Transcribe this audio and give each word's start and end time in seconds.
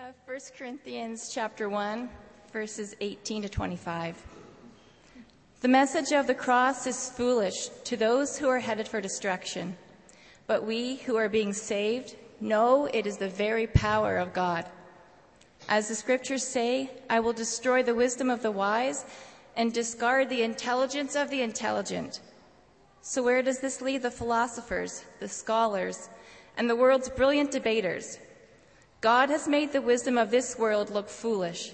Uh, 0.00 0.12
1 0.24 0.38
Corinthians 0.56 1.30
chapter 1.30 1.68
1, 1.68 2.08
verses 2.54 2.94
18 3.02 3.42
to 3.42 3.48
25. 3.50 4.16
The 5.60 5.68
message 5.68 6.12
of 6.12 6.26
the 6.26 6.34
cross 6.34 6.86
is 6.86 7.10
foolish 7.10 7.68
to 7.84 7.98
those 7.98 8.38
who 8.38 8.48
are 8.48 8.60
headed 8.60 8.88
for 8.88 9.02
destruction, 9.02 9.76
but 10.46 10.64
we 10.64 10.96
who 10.96 11.16
are 11.16 11.28
being 11.28 11.52
saved 11.52 12.16
know 12.40 12.86
it 12.86 13.06
is 13.06 13.18
the 13.18 13.28
very 13.28 13.66
power 13.66 14.16
of 14.16 14.32
God. 14.32 14.64
As 15.68 15.88
the 15.88 15.94
scriptures 15.94 16.46
say, 16.46 16.90
I 17.10 17.20
will 17.20 17.34
destroy 17.34 17.82
the 17.82 17.94
wisdom 17.94 18.30
of 18.30 18.40
the 18.40 18.50
wise 18.50 19.04
and 19.54 19.70
discard 19.70 20.30
the 20.30 20.44
intelligence 20.44 21.14
of 21.14 21.28
the 21.28 21.42
intelligent. 21.42 22.20
So, 23.02 23.22
where 23.22 23.42
does 23.42 23.58
this 23.58 23.82
leave 23.82 24.00
the 24.00 24.10
philosophers, 24.10 25.04
the 25.18 25.28
scholars, 25.28 26.08
and 26.56 26.70
the 26.70 26.76
world's 26.76 27.10
brilliant 27.10 27.50
debaters? 27.50 28.18
God 29.00 29.30
has 29.30 29.48
made 29.48 29.72
the 29.72 29.80
wisdom 29.80 30.18
of 30.18 30.30
this 30.30 30.58
world 30.58 30.90
look 30.90 31.08
foolish, 31.08 31.72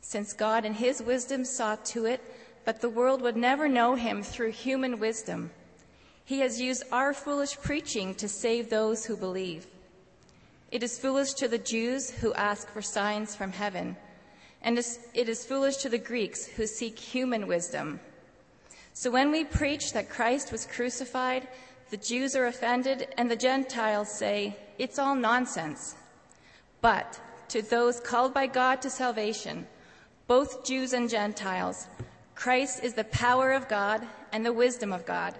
since 0.00 0.32
God 0.32 0.64
in 0.64 0.74
his 0.74 1.02
wisdom 1.02 1.44
saw 1.44 1.74
to 1.86 2.06
it 2.06 2.20
that 2.64 2.80
the 2.80 2.88
world 2.88 3.20
would 3.22 3.36
never 3.36 3.68
know 3.68 3.96
him 3.96 4.22
through 4.22 4.52
human 4.52 5.00
wisdom. 5.00 5.50
He 6.24 6.40
has 6.40 6.60
used 6.60 6.84
our 6.92 7.12
foolish 7.12 7.56
preaching 7.58 8.14
to 8.16 8.28
save 8.28 8.70
those 8.70 9.04
who 9.04 9.16
believe. 9.16 9.66
It 10.70 10.84
is 10.84 10.98
foolish 10.98 11.32
to 11.34 11.48
the 11.48 11.58
Jews 11.58 12.10
who 12.10 12.32
ask 12.34 12.68
for 12.68 12.82
signs 12.82 13.34
from 13.34 13.50
heaven, 13.50 13.96
and 14.62 14.78
it 14.78 15.28
is 15.28 15.44
foolish 15.44 15.78
to 15.78 15.88
the 15.88 15.98
Greeks 15.98 16.46
who 16.46 16.66
seek 16.66 16.98
human 16.98 17.48
wisdom. 17.48 17.98
So 18.92 19.10
when 19.10 19.32
we 19.32 19.44
preach 19.44 19.92
that 19.92 20.10
Christ 20.10 20.52
was 20.52 20.64
crucified, 20.66 21.48
the 21.90 21.96
Jews 21.96 22.34
are 22.36 22.46
offended, 22.46 23.08
and 23.18 23.28
the 23.28 23.36
Gentiles 23.36 24.10
say, 24.10 24.56
It's 24.78 24.98
all 24.98 25.14
nonsense. 25.14 25.96
But 26.86 27.18
to 27.48 27.62
those 27.62 27.98
called 27.98 28.32
by 28.32 28.46
God 28.46 28.80
to 28.82 28.90
salvation, 28.90 29.66
both 30.28 30.64
Jews 30.64 30.92
and 30.92 31.10
Gentiles, 31.10 31.88
Christ 32.36 32.84
is 32.84 32.94
the 32.94 33.02
power 33.02 33.50
of 33.50 33.66
God 33.66 34.06
and 34.30 34.46
the 34.46 34.52
wisdom 34.52 34.92
of 34.92 35.04
God. 35.04 35.34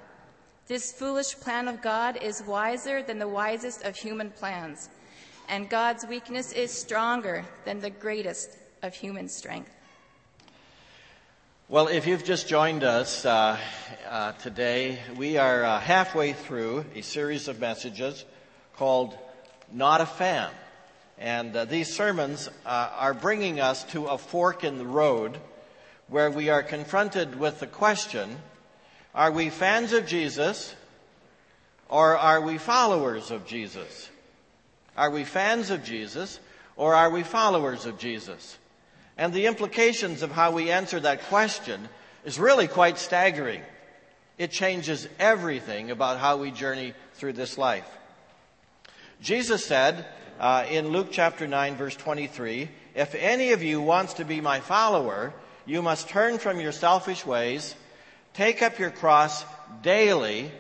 This 0.66 0.90
foolish 0.90 1.38
plan 1.38 1.68
of 1.68 1.80
God 1.80 2.20
is 2.20 2.42
wiser 2.42 3.00
than 3.00 3.20
the 3.20 3.28
wisest 3.28 3.84
of 3.84 3.94
human 3.94 4.30
plans, 4.30 4.88
and 5.48 5.70
God's 5.70 6.04
weakness 6.04 6.50
is 6.50 6.72
stronger 6.72 7.44
than 7.64 7.78
the 7.78 7.90
greatest 7.90 8.50
of 8.82 8.92
human 8.92 9.28
strength. 9.28 9.70
Well, 11.68 11.86
if 11.86 12.08
you've 12.08 12.24
just 12.24 12.48
joined 12.48 12.82
us 12.82 13.24
uh, 13.24 13.56
uh, 14.10 14.32
today, 14.32 14.98
we 15.14 15.38
are 15.38 15.62
uh, 15.62 15.78
halfway 15.78 16.32
through 16.32 16.86
a 16.96 17.02
series 17.02 17.46
of 17.46 17.60
messages 17.60 18.24
called 18.74 19.16
Not 19.72 20.00
a 20.00 20.06
Fan. 20.06 20.50
And 21.18 21.56
uh, 21.56 21.64
these 21.64 21.94
sermons 21.94 22.48
uh, 22.66 22.90
are 22.96 23.14
bringing 23.14 23.60
us 23.60 23.84
to 23.84 24.06
a 24.06 24.18
fork 24.18 24.64
in 24.64 24.78
the 24.78 24.86
road 24.86 25.38
where 26.08 26.30
we 26.30 26.50
are 26.50 26.62
confronted 26.62 27.38
with 27.38 27.60
the 27.60 27.66
question 27.66 28.36
are 29.14 29.32
we 29.32 29.48
fans 29.48 29.94
of 29.94 30.06
Jesus 30.06 30.74
or 31.88 32.18
are 32.18 32.42
we 32.42 32.58
followers 32.58 33.30
of 33.30 33.46
Jesus? 33.46 34.10
Are 34.94 35.10
we 35.10 35.24
fans 35.24 35.70
of 35.70 35.82
Jesus 35.82 36.38
or 36.76 36.94
are 36.94 37.08
we 37.08 37.22
followers 37.22 37.86
of 37.86 37.98
Jesus? 37.98 38.58
And 39.16 39.32
the 39.32 39.46
implications 39.46 40.20
of 40.20 40.30
how 40.30 40.50
we 40.50 40.70
answer 40.70 41.00
that 41.00 41.22
question 41.24 41.88
is 42.26 42.38
really 42.38 42.68
quite 42.68 42.98
staggering. 42.98 43.62
It 44.36 44.50
changes 44.50 45.08
everything 45.18 45.90
about 45.90 46.18
how 46.18 46.36
we 46.36 46.50
journey 46.50 46.92
through 47.14 47.32
this 47.32 47.56
life. 47.56 47.88
Jesus 49.22 49.64
said, 49.64 50.04
uh, 50.38 50.66
in 50.70 50.88
Luke 50.88 51.08
chapter 51.10 51.46
9, 51.46 51.76
verse 51.76 51.96
23, 51.96 52.68
if 52.94 53.14
any 53.14 53.52
of 53.52 53.62
you 53.62 53.80
wants 53.80 54.14
to 54.14 54.24
be 54.24 54.40
my 54.40 54.60
follower, 54.60 55.32
you 55.64 55.82
must 55.82 56.08
turn 56.08 56.38
from 56.38 56.60
your 56.60 56.72
selfish 56.72 57.24
ways, 57.24 57.74
take 58.34 58.62
up 58.62 58.78
your 58.78 58.90
cross 58.90 59.44
daily, 59.82 60.50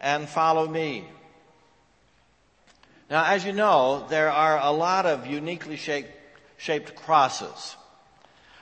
and 0.00 0.28
follow 0.28 0.66
me. 0.66 1.04
Now, 3.10 3.24
as 3.24 3.44
you 3.44 3.52
know, 3.52 4.06
there 4.08 4.30
are 4.30 4.58
a 4.58 4.70
lot 4.70 5.04
of 5.04 5.26
uniquely 5.26 5.76
shaped, 5.76 6.10
shaped 6.56 6.94
crosses 6.94 7.76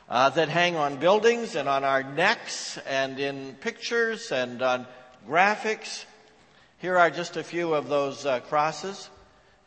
uh, 0.09 0.31
that 0.31 0.49
hang 0.49 0.75
on 0.77 0.97
buildings 0.97 1.55
and 1.55 1.69
on 1.69 1.85
our 1.85 2.03
necks 2.03 2.79
and 2.87 3.21
in 3.21 3.55
pictures 3.61 4.33
and 4.33 4.63
on 4.63 4.87
graphics. 5.29 6.05
Here 6.79 6.97
are 6.97 7.11
just 7.11 7.37
a 7.37 7.45
few 7.45 7.75
of 7.75 7.89
those 7.89 8.25
uh, 8.25 8.41
crosses 8.41 9.09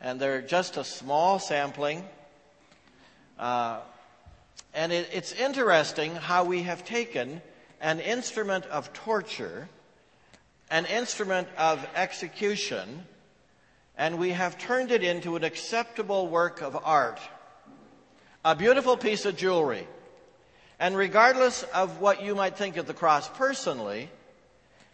and 0.02 0.20
they're 0.20 0.42
just 0.42 0.76
a 0.76 0.84
small 0.84 1.38
sampling. 1.38 2.04
Uh, 3.38 3.78
and 4.74 4.92
it, 4.92 5.08
it's 5.12 5.32
interesting 5.32 6.14
how 6.16 6.44
we 6.44 6.64
have 6.64 6.84
taken 6.84 7.40
an 7.80 8.00
instrument 8.00 8.66
of 8.66 8.92
torture, 8.92 9.68
an 10.70 10.86
instrument 10.86 11.46
of 11.56 11.86
execution, 11.94 13.04
and 13.96 14.18
we 14.18 14.30
have 14.30 14.58
turned 14.58 14.90
it 14.90 15.04
into 15.04 15.36
an 15.36 15.44
acceptable 15.44 16.26
work 16.26 16.62
of 16.62 16.76
art, 16.84 17.20
a 18.44 18.56
beautiful 18.56 18.96
piece 18.96 19.24
of 19.24 19.36
jewelry. 19.36 19.86
And 20.80 20.96
regardless 20.96 21.62
of 21.62 22.00
what 22.00 22.24
you 22.24 22.34
might 22.34 22.56
think 22.56 22.76
of 22.76 22.88
the 22.88 22.94
cross 22.94 23.28
personally, 23.28 24.10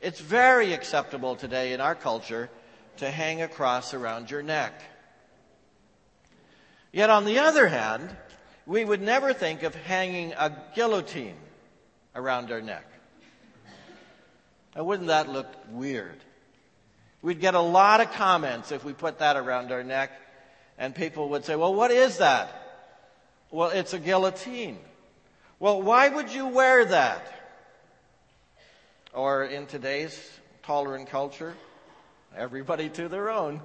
it's 0.03 0.21
very 0.21 0.75
acceptable 0.75 1.35
today 1.35 1.73
in 1.73 1.81
our 1.81 1.95
culture 1.95 2.51
to 2.99 3.11
hang 3.11 3.41
a 3.41 3.49
cross 3.49 3.95
around 3.95 4.31
your 4.31 4.43
neck. 4.43 4.83
Yet 6.93 7.11
on 7.11 7.25
the 7.25 7.39
other 7.41 7.69
hand, 7.69 8.15
we 8.67 8.85
would 8.85 9.03
never 9.03 9.33
think 9.33 9.63
of 9.63 9.75
hanging 9.75 10.33
a 10.33 10.57
guillotine 10.75 11.37
around 12.15 12.51
our 12.51 12.61
neck. 12.61 12.85
Now, 14.75 14.85
wouldn't 14.85 15.09
that 15.09 15.29
look 15.29 15.47
weird? 15.71 16.19
We'd 17.21 17.41
get 17.41 17.55
a 17.55 17.61
lot 17.61 18.01
of 18.01 18.13
comments 18.13 18.71
if 18.71 18.85
we 18.85 18.93
put 18.93 19.19
that 19.19 19.37
around 19.37 19.73
our 19.73 19.83
neck, 19.83 20.13
and 20.79 20.95
people 20.95 21.31
would 21.31 21.45
say, 21.45 21.57
Well, 21.57 21.75
what 21.75 21.91
is 21.91 22.19
that? 22.19 22.55
Well, 23.51 23.71
it's 23.71 23.95
a 23.95 23.99
guillotine. 23.99 24.79
Well, 25.59 25.83
why 25.83 26.09
would 26.09 26.33
you 26.33 26.47
wear 26.47 26.85
that? 26.85 27.27
Or 29.13 29.45
in 29.45 29.67
today's 29.67 30.17
tolerant 30.63 31.09
culture, 31.09 31.55
everybody 32.37 32.89
to 32.91 33.09
their 33.09 33.31
own. 33.31 33.61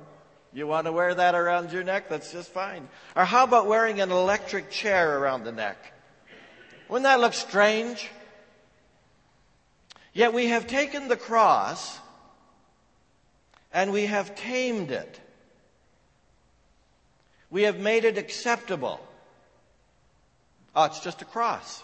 You 0.53 0.67
want 0.67 0.85
to 0.85 0.91
wear 0.91 1.15
that 1.15 1.33
around 1.33 1.71
your 1.71 1.83
neck? 1.83 2.09
That's 2.09 2.31
just 2.31 2.51
fine. 2.51 2.87
Or 3.15 3.25
how 3.25 3.43
about 3.43 3.67
wearing 3.67 4.01
an 4.01 4.11
electric 4.11 4.69
chair 4.69 5.17
around 5.17 5.43
the 5.45 5.51
neck? 5.51 5.77
Wouldn't 6.87 7.05
that 7.05 7.19
look 7.19 7.33
strange? 7.33 8.09
Yet 10.13 10.33
we 10.33 10.47
have 10.47 10.67
taken 10.67 11.07
the 11.07 11.17
cross 11.17 11.99
and 13.71 13.91
we 13.91 14.05
have 14.05 14.35
tamed 14.35 14.91
it. 14.91 15.19
We 17.49 17.63
have 17.63 17.79
made 17.79 18.05
it 18.05 18.19
acceptable. 18.19 18.99
Oh, 20.75 20.83
it's 20.85 20.99
just 20.99 21.23
a 21.23 21.25
cross. 21.25 21.83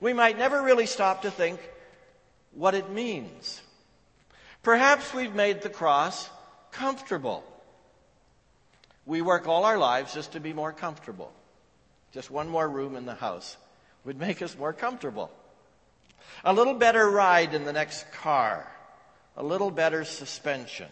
We 0.00 0.14
might 0.14 0.38
never 0.38 0.62
really 0.62 0.86
stop 0.86 1.22
to 1.22 1.30
think 1.30 1.60
what 2.52 2.74
it 2.74 2.90
means. 2.90 3.60
Perhaps 4.62 5.12
we've 5.12 5.34
made 5.34 5.60
the 5.60 5.70
cross 5.70 6.30
comfortable. 6.78 7.44
We 9.04 9.22
work 9.22 9.46
all 9.46 9.64
our 9.64 9.78
lives 9.78 10.14
just 10.14 10.32
to 10.32 10.40
be 10.40 10.52
more 10.52 10.72
comfortable. 10.72 11.32
Just 12.12 12.30
one 12.30 12.48
more 12.48 12.68
room 12.68 12.96
in 12.96 13.06
the 13.06 13.14
house 13.14 13.56
would 14.04 14.18
make 14.18 14.42
us 14.42 14.56
more 14.58 14.72
comfortable. 14.72 15.30
A 16.44 16.52
little 16.52 16.74
better 16.74 17.08
ride 17.08 17.54
in 17.54 17.64
the 17.64 17.72
next 17.72 18.10
car. 18.12 18.66
A 19.36 19.42
little 19.42 19.70
better 19.70 20.04
suspension. 20.04 20.88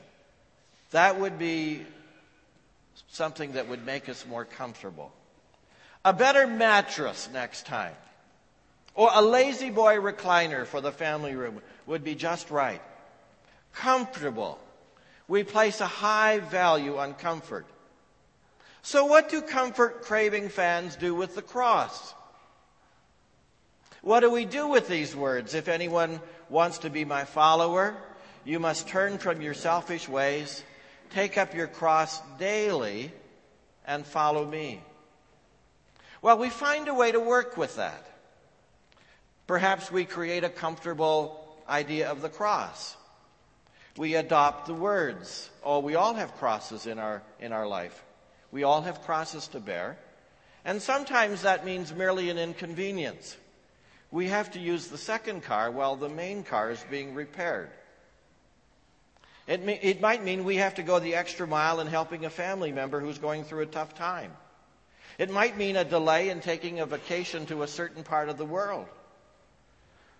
That 0.90 1.18
would 1.18 1.38
be 1.38 1.84
something 3.08 3.52
that 3.52 3.68
would 3.68 3.84
make 3.84 4.08
us 4.08 4.24
more 4.26 4.44
comfortable. 4.44 5.12
A 6.04 6.12
better 6.12 6.46
mattress 6.46 7.28
next 7.32 7.66
time. 7.66 7.94
Or 8.94 9.10
a 9.12 9.22
La-Z-Boy 9.22 9.96
recliner 9.96 10.66
for 10.66 10.80
the 10.80 10.92
family 10.92 11.34
room 11.34 11.60
would 11.86 12.04
be 12.04 12.14
just 12.14 12.50
right. 12.50 12.82
Comfortable. 13.72 14.58
We 15.26 15.42
place 15.42 15.80
a 15.80 15.86
high 15.86 16.38
value 16.38 16.98
on 16.98 17.14
comfort. 17.14 17.66
So 18.82 19.06
what 19.06 19.30
do 19.30 19.40
comfort 19.40 20.02
craving 20.02 20.50
fans 20.50 20.96
do 20.96 21.14
with 21.14 21.34
the 21.34 21.42
cross? 21.42 22.14
What 24.02 24.20
do 24.20 24.30
we 24.30 24.44
do 24.44 24.68
with 24.68 24.86
these 24.86 25.16
words? 25.16 25.54
If 25.54 25.68
anyone 25.68 26.20
wants 26.50 26.78
to 26.78 26.90
be 26.90 27.06
my 27.06 27.24
follower, 27.24 27.96
you 28.44 28.60
must 28.60 28.86
turn 28.86 29.16
from 29.16 29.40
your 29.40 29.54
selfish 29.54 30.06
ways, 30.06 30.62
take 31.10 31.38
up 31.38 31.54
your 31.54 31.68
cross 31.68 32.20
daily, 32.38 33.10
and 33.86 34.04
follow 34.04 34.44
me. 34.44 34.82
Well, 36.20 36.36
we 36.36 36.50
find 36.50 36.86
a 36.88 36.94
way 36.94 37.12
to 37.12 37.20
work 37.20 37.56
with 37.56 37.76
that. 37.76 38.06
Perhaps 39.46 39.90
we 39.90 40.04
create 40.04 40.44
a 40.44 40.50
comfortable 40.50 41.56
idea 41.66 42.10
of 42.10 42.20
the 42.20 42.28
cross 42.28 42.96
we 43.96 44.14
adopt 44.14 44.66
the 44.66 44.74
words. 44.74 45.50
Oh, 45.62 45.78
we 45.78 45.94
all 45.94 46.14
have 46.14 46.36
crosses 46.36 46.86
in 46.86 46.98
our, 46.98 47.22
in 47.40 47.52
our 47.52 47.66
life. 47.66 48.02
We 48.50 48.64
all 48.64 48.82
have 48.82 49.02
crosses 49.02 49.48
to 49.48 49.60
bear. 49.60 49.98
And 50.64 50.80
sometimes 50.80 51.42
that 51.42 51.64
means 51.64 51.94
merely 51.94 52.30
an 52.30 52.38
inconvenience. 52.38 53.36
We 54.10 54.28
have 54.28 54.52
to 54.52 54.60
use 54.60 54.88
the 54.88 54.98
second 54.98 55.42
car 55.42 55.70
while 55.70 55.96
the 55.96 56.08
main 56.08 56.44
car 56.44 56.70
is 56.70 56.84
being 56.90 57.14
repaired. 57.14 57.70
It, 59.46 59.60
it 59.82 60.00
might 60.00 60.24
mean 60.24 60.44
we 60.44 60.56
have 60.56 60.76
to 60.76 60.82
go 60.82 60.98
the 60.98 61.16
extra 61.16 61.46
mile 61.46 61.80
in 61.80 61.86
helping 61.86 62.24
a 62.24 62.30
family 62.30 62.72
member 62.72 63.00
who's 63.00 63.18
going 63.18 63.44
through 63.44 63.62
a 63.62 63.66
tough 63.66 63.94
time. 63.94 64.32
It 65.18 65.30
might 65.30 65.56
mean 65.56 65.76
a 65.76 65.84
delay 65.84 66.30
in 66.30 66.40
taking 66.40 66.80
a 66.80 66.86
vacation 66.86 67.46
to 67.46 67.62
a 67.62 67.68
certain 67.68 68.02
part 68.02 68.28
of 68.28 68.38
the 68.38 68.46
world. 68.46 68.86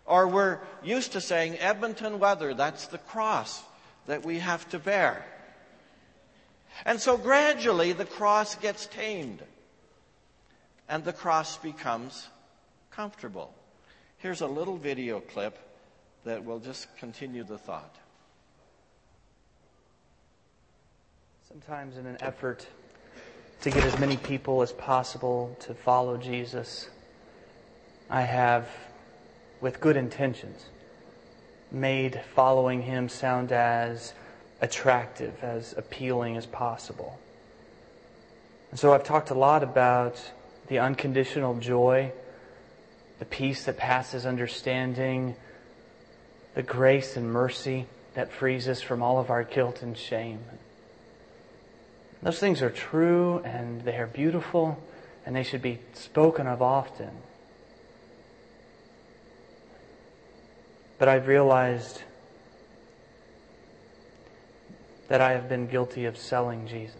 Or 0.06 0.28
we're 0.28 0.60
used 0.82 1.12
to 1.12 1.20
saying 1.20 1.58
Edmonton 1.58 2.18
weather, 2.18 2.54
that's 2.54 2.86
the 2.88 2.98
cross 2.98 3.62
that 4.06 4.24
we 4.24 4.38
have 4.38 4.68
to 4.70 4.78
bear. 4.78 5.24
And 6.84 7.00
so 7.00 7.16
gradually 7.16 7.92
the 7.92 8.04
cross 8.04 8.56
gets 8.56 8.86
tamed 8.86 9.42
and 10.88 11.04
the 11.04 11.12
cross 11.12 11.56
becomes 11.56 12.28
comfortable. 12.90 13.54
Here's 14.18 14.40
a 14.40 14.46
little 14.46 14.76
video 14.76 15.20
clip 15.20 15.58
that 16.24 16.44
will 16.44 16.58
just 16.58 16.94
continue 16.98 17.44
the 17.44 17.58
thought. 17.58 17.94
Sometimes, 21.48 21.96
in 21.98 22.06
an 22.06 22.16
effort 22.20 22.66
to 23.60 23.70
get 23.70 23.84
as 23.84 23.98
many 23.98 24.16
people 24.16 24.62
as 24.62 24.72
possible 24.72 25.56
to 25.60 25.74
follow 25.74 26.16
Jesus, 26.16 26.88
I 28.10 28.22
have, 28.22 28.68
with 29.60 29.80
good 29.80 29.96
intentions, 29.96 30.66
made 31.70 32.20
following 32.34 32.82
him 32.82 33.08
sound 33.08 33.52
as 33.52 34.12
attractive, 34.60 35.34
as 35.42 35.74
appealing 35.76 36.36
as 36.36 36.46
possible. 36.46 37.18
And 38.70 38.78
so 38.78 38.92
I've 38.92 39.04
talked 39.04 39.30
a 39.30 39.34
lot 39.34 39.62
about 39.62 40.20
the 40.68 40.78
unconditional 40.78 41.54
joy, 41.56 42.12
the 43.18 43.24
peace 43.24 43.64
that 43.64 43.76
passes 43.76 44.26
understanding, 44.26 45.36
the 46.54 46.62
grace 46.62 47.16
and 47.16 47.30
mercy 47.30 47.86
that 48.14 48.32
frees 48.32 48.68
us 48.68 48.80
from 48.80 49.02
all 49.02 49.18
of 49.18 49.30
our 49.30 49.44
guilt 49.44 49.82
and 49.82 49.96
shame. 49.96 50.40
Those 52.22 52.38
things 52.38 52.62
are 52.62 52.70
true 52.70 53.40
and 53.44 53.82
they 53.82 53.96
are 53.96 54.06
beautiful 54.06 54.82
and 55.26 55.36
they 55.36 55.42
should 55.42 55.62
be 55.62 55.80
spoken 55.92 56.46
of 56.46 56.62
often. 56.62 57.10
But 60.98 61.08
I've 61.08 61.26
realized 61.26 62.02
that 65.08 65.20
I 65.20 65.32
have 65.32 65.48
been 65.48 65.66
guilty 65.66 66.04
of 66.06 66.16
selling 66.16 66.66
Jesus. 66.66 66.96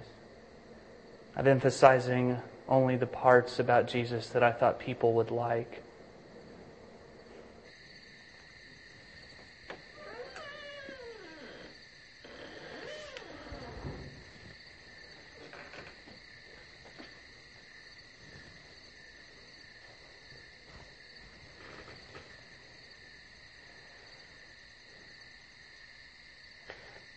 Of 1.37 1.47
emphasizing 1.47 2.39
only 2.69 2.97
the 2.97 3.07
parts 3.07 3.59
about 3.59 3.87
Jesus 3.89 4.29
that 4.29 4.43
I 4.43 4.53
thought 4.53 4.79
people 4.79 5.15
would 5.15 5.31
like. 5.31 5.83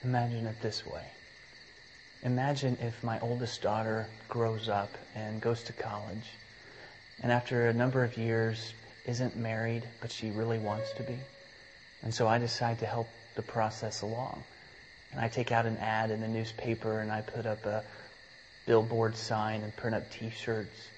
Imagine 0.03 0.46
it 0.57 0.61
this 0.61 0.85
way. 0.85 1.03
Imagine 2.23 2.77
if 2.81 3.03
my 3.03 3.19
oldest 3.19 3.61
daughter 3.61 4.07
grows 4.27 4.69
up 4.69 4.89
and 5.15 5.41
goes 5.41 5.63
to 5.63 5.73
college, 5.73 6.31
and 7.21 7.31
after 7.31 7.67
a 7.67 7.73
number 7.73 8.03
of 8.03 8.17
years 8.17 8.73
isn't 9.05 9.35
married, 9.35 9.83
but 10.01 10.11
she 10.11 10.31
really 10.31 10.59
wants 10.59 10.91
to 10.93 11.03
be. 11.03 11.17
And 12.03 12.13
so 12.13 12.27
I 12.27 12.37
decide 12.37 12.79
to 12.79 12.85
help 12.85 13.07
the 13.35 13.41
process 13.41 14.01
along. 14.01 14.43
And 15.11 15.21
I 15.21 15.27
take 15.27 15.51
out 15.51 15.65
an 15.65 15.77
ad 15.77 16.11
in 16.11 16.21
the 16.21 16.27
newspaper 16.27 16.99
and 16.99 17.11
I 17.11 17.21
put 17.21 17.45
up 17.45 17.65
a 17.65 17.83
billboard 18.65 19.15
sign 19.15 19.61
and 19.63 19.75
print 19.75 19.95
up 19.95 20.11
t-shirts 20.11 20.89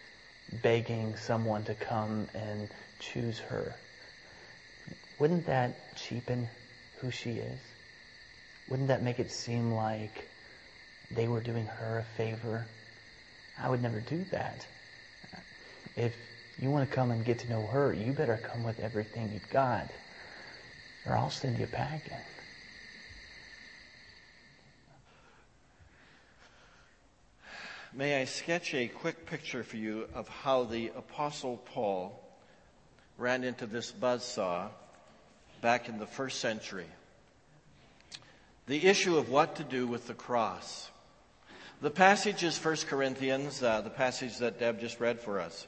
begging 0.64 1.16
someone 1.16 1.64
to 1.66 1.76
come 1.76 2.28
and 2.34 2.68
choose 3.00 3.38
her. 3.38 3.76
Wouldn't 5.20 5.46
that 5.46 5.96
cheapen 5.96 6.50
who 7.00 7.12
she 7.12 7.34
is? 7.34 7.60
Wouldn't 8.70 8.90
that 8.90 9.02
make 9.02 9.20
it 9.20 9.32
seem 9.32 9.72
like 9.72 10.30
they 11.10 11.28
were 11.28 11.42
doing 11.42 11.66
her 11.66 12.00
a 12.00 12.18
favor? 12.18 12.68
I 13.58 13.68
would 13.68 13.82
never 13.82 14.00
do 14.00 14.24
that. 14.32 14.66
If 15.96 16.14
you 16.60 16.70
want 16.70 16.88
to 16.88 16.96
come 16.96 17.10
and 17.10 17.26
get 17.26 17.40
to 17.40 17.50
know 17.50 17.66
her, 17.66 17.92
you 17.92 18.14
better 18.14 18.38
come 18.38 18.64
with 18.64 18.80
everything 18.80 19.32
you've 19.34 19.50
got, 19.50 19.90
or 21.06 21.18
I'll 21.18 21.32
send 21.32 21.58
you 21.58 21.66
packing. 21.66 22.14
May 27.92 28.22
I 28.22 28.26
sketch 28.26 28.76
a 28.76 28.88
quick 28.88 29.26
picture 29.26 29.64
for 29.64 29.78
you 29.78 30.08
of 30.14 30.28
how 30.28 30.66
the 30.66 30.92
Apostle 30.96 31.58
Paul 31.58 32.24
ran 33.18 33.44
into 33.44 33.66
this 33.66 33.92
buzzsaw 33.92 34.70
back 35.60 35.90
in 35.90 35.98
the 35.98 36.06
first 36.06 36.40
century? 36.40 36.86
The 38.70 38.86
issue 38.86 39.18
of 39.18 39.32
what 39.32 39.56
to 39.56 39.64
do 39.64 39.88
with 39.88 40.06
the 40.06 40.14
cross. 40.14 40.92
The 41.82 41.90
passage 41.90 42.44
is 42.44 42.64
1 42.64 42.76
Corinthians, 42.88 43.64
uh, 43.64 43.82
the 43.82 43.90
passage 43.90 44.38
that 44.38 44.60
Deb 44.60 44.80
just 44.80 45.00
read 45.00 45.20
for 45.20 45.40
us. 45.40 45.66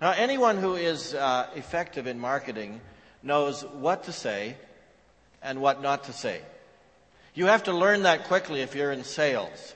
Now, 0.00 0.12
anyone 0.12 0.58
who 0.58 0.76
is 0.76 1.12
uh, 1.12 1.48
effective 1.56 2.06
in 2.06 2.20
marketing 2.20 2.80
knows 3.24 3.64
what 3.64 4.04
to 4.04 4.12
say 4.12 4.54
and 5.42 5.60
what 5.60 5.82
not 5.82 6.04
to 6.04 6.12
say. 6.12 6.40
You 7.34 7.46
have 7.46 7.64
to 7.64 7.72
learn 7.72 8.04
that 8.04 8.28
quickly 8.28 8.60
if 8.60 8.76
you're 8.76 8.92
in 8.92 9.02
sales. 9.02 9.74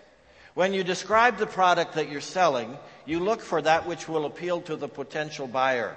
When 0.54 0.74
you 0.74 0.84
describe 0.84 1.38
the 1.38 1.46
product 1.46 1.94
that 1.94 2.08
you're 2.08 2.20
selling, 2.20 2.78
you 3.04 3.18
look 3.18 3.40
for 3.40 3.60
that 3.60 3.84
which 3.84 4.08
will 4.08 4.26
appeal 4.26 4.60
to 4.60 4.76
the 4.76 4.86
potential 4.86 5.48
buyer. 5.48 5.96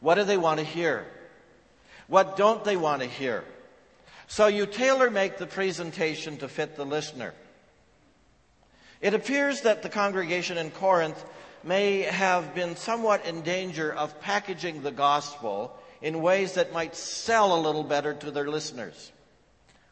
What 0.00 0.14
do 0.14 0.24
they 0.24 0.38
want 0.38 0.60
to 0.60 0.64
hear? 0.64 1.04
What 2.06 2.38
don't 2.38 2.64
they 2.64 2.78
want 2.78 3.02
to 3.02 3.08
hear? 3.08 3.44
So 4.26 4.46
you 4.46 4.66
tailor 4.66 5.10
make 5.10 5.38
the 5.38 5.46
presentation 5.46 6.36
to 6.38 6.48
fit 6.48 6.76
the 6.76 6.84
listener. 6.84 7.34
It 9.00 9.14
appears 9.14 9.62
that 9.62 9.82
the 9.82 9.88
congregation 9.88 10.58
in 10.58 10.70
Corinth 10.70 11.22
may 11.62 12.02
have 12.02 12.54
been 12.54 12.76
somewhat 12.76 13.26
in 13.26 13.42
danger 13.42 13.92
of 13.92 14.20
packaging 14.20 14.82
the 14.82 14.90
gospel 14.90 15.76
in 16.00 16.22
ways 16.22 16.54
that 16.54 16.72
might 16.72 16.94
sell 16.94 17.54
a 17.54 17.60
little 17.60 17.84
better 17.84 18.14
to 18.14 18.30
their 18.30 18.48
listeners. 18.48 19.12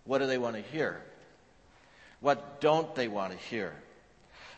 What 0.04 0.18
do 0.18 0.26
they 0.26 0.38
want 0.38 0.56
to 0.56 0.62
hear? 0.62 1.00
What 2.20 2.60
don't 2.60 2.94
they 2.94 3.08
want 3.08 3.32
to 3.32 3.38
hear? 3.38 3.74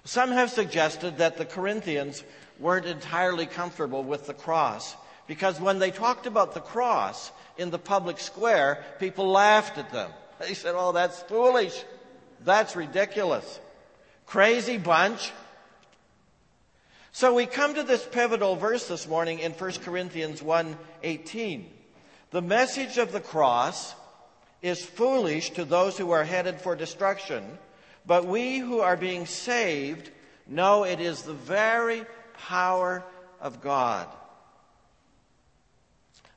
Some 0.05 0.31
have 0.31 0.51
suggested 0.51 1.19
that 1.19 1.37
the 1.37 1.45
Corinthians 1.45 2.23
weren't 2.59 2.87
entirely 2.87 3.47
comfortable 3.47 4.05
with 4.05 4.27
the 4.27 4.35
cross 4.35 4.97
because 5.27 5.61
when 5.61 5.79
they 5.79 5.91
talked 5.91 6.27
about 6.27 6.55
the 6.55 6.61
cross, 6.61 7.33
in 7.59 7.71
the 7.71 7.79
public 7.79 8.19
square, 8.19 8.85
people 8.99 9.29
laughed 9.29 9.79
at 9.79 9.93
them. 9.93 10.11
They 10.39 10.55
said, 10.55 10.75
Oh, 10.77 10.93
that's 10.93 11.21
foolish. 11.23 11.85
That's 12.45 12.77
ridiculous. 12.77 13.61
Crazy 14.27 14.79
bunch. 14.79 15.33
So 17.13 17.35
we 17.35 17.47
come 17.47 17.75
to 17.75 17.83
this 17.83 18.07
pivotal 18.07 18.57
verse 18.57 18.89
this 18.89 19.09
morning 19.09 19.39
in 19.39 19.53
1 19.53 19.73
Corinthians 19.85 20.43
1:18. 20.43 21.65
The 22.31 22.43
message 22.43 22.99
of 22.99 23.13
the 23.13 23.21
cross 23.21 23.95
is 24.61 24.85
foolish 24.85 25.51
to 25.51 25.65
those 25.65 25.97
who 25.97 26.11
are 26.11 26.25
headed 26.25 26.61
for 26.61 26.77
destruction, 26.77 27.59
but 28.05 28.27
we 28.27 28.59
who 28.59 28.81
are 28.81 28.97
being 28.97 29.25
saved 29.25 30.11
know 30.47 30.85
it 30.85 31.01
is 31.01 31.23
the 31.23 31.33
very 31.33 32.05
power 32.35 33.03
of 33.41 33.63
God 33.63 34.09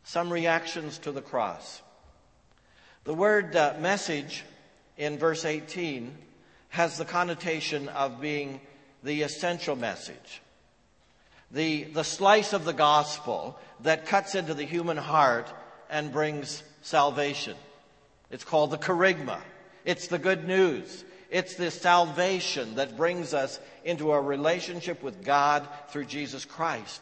some 0.09 0.33
reactions 0.33 0.97
to 0.97 1.11
the 1.11 1.21
cross. 1.21 1.83
The 3.03 3.13
word 3.13 3.55
uh, 3.55 3.75
message 3.79 4.43
in 4.97 5.19
verse 5.19 5.45
18 5.45 6.17
has 6.69 6.97
the 6.97 7.05
connotation 7.05 7.89
of 7.89 8.19
being 8.19 8.59
the 9.03 9.21
essential 9.21 9.75
message. 9.75 10.41
The, 11.51 11.83
the 11.83 12.03
slice 12.03 12.53
of 12.53 12.65
the 12.65 12.73
gospel 12.73 13.59
that 13.81 14.07
cuts 14.07 14.33
into 14.33 14.55
the 14.55 14.65
human 14.65 14.97
heart 14.97 15.47
and 15.91 16.11
brings 16.11 16.63
salvation. 16.81 17.55
It's 18.31 18.43
called 18.43 18.71
the 18.71 18.79
kerygma. 18.79 19.39
It's 19.85 20.07
the 20.07 20.17
good 20.17 20.47
news. 20.47 21.03
It's 21.29 21.53
the 21.53 21.69
salvation 21.69 22.75
that 22.75 22.97
brings 22.97 23.35
us 23.35 23.59
into 23.83 24.11
a 24.11 24.19
relationship 24.19 25.03
with 25.03 25.23
God 25.23 25.67
through 25.89 26.05
Jesus 26.05 26.45
Christ. 26.45 26.99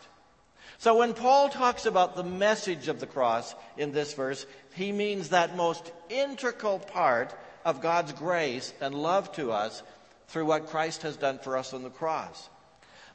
So 0.77 0.97
when 0.97 1.13
Paul 1.13 1.49
talks 1.49 1.85
about 1.85 2.15
the 2.15 2.23
message 2.23 2.87
of 2.87 2.99
the 2.99 3.07
cross 3.07 3.55
in 3.77 3.91
this 3.91 4.13
verse, 4.13 4.45
he 4.75 4.91
means 4.91 5.29
that 5.29 5.55
most 5.55 5.91
integral 6.09 6.79
part 6.79 7.33
of 7.65 7.81
God's 7.81 8.13
grace 8.13 8.73
and 8.79 8.93
love 8.93 9.31
to 9.33 9.51
us 9.51 9.81
through 10.27 10.45
what 10.45 10.67
Christ 10.67 11.01
has 11.01 11.17
done 11.17 11.39
for 11.39 11.57
us 11.57 11.73
on 11.73 11.83
the 11.83 11.89
cross. 11.89 12.49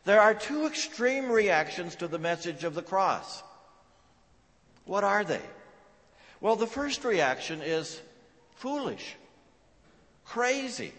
There 0.05 0.21
are 0.21 0.35
two 0.35 0.67
extreme 0.67 1.31
reactions 1.31 1.95
to 1.97 2.09
the 2.09 2.19
message 2.19 2.65
of 2.65 2.75
the 2.75 2.83
cross. 2.83 3.43
What 4.85 5.05
are 5.05 5.23
they? 5.23 5.41
Well, 6.41 6.57
the 6.57 6.67
first 6.67 7.05
reaction 7.05 7.63
is 7.63 8.01
foolish, 8.57 9.15
crazy. 10.25 10.93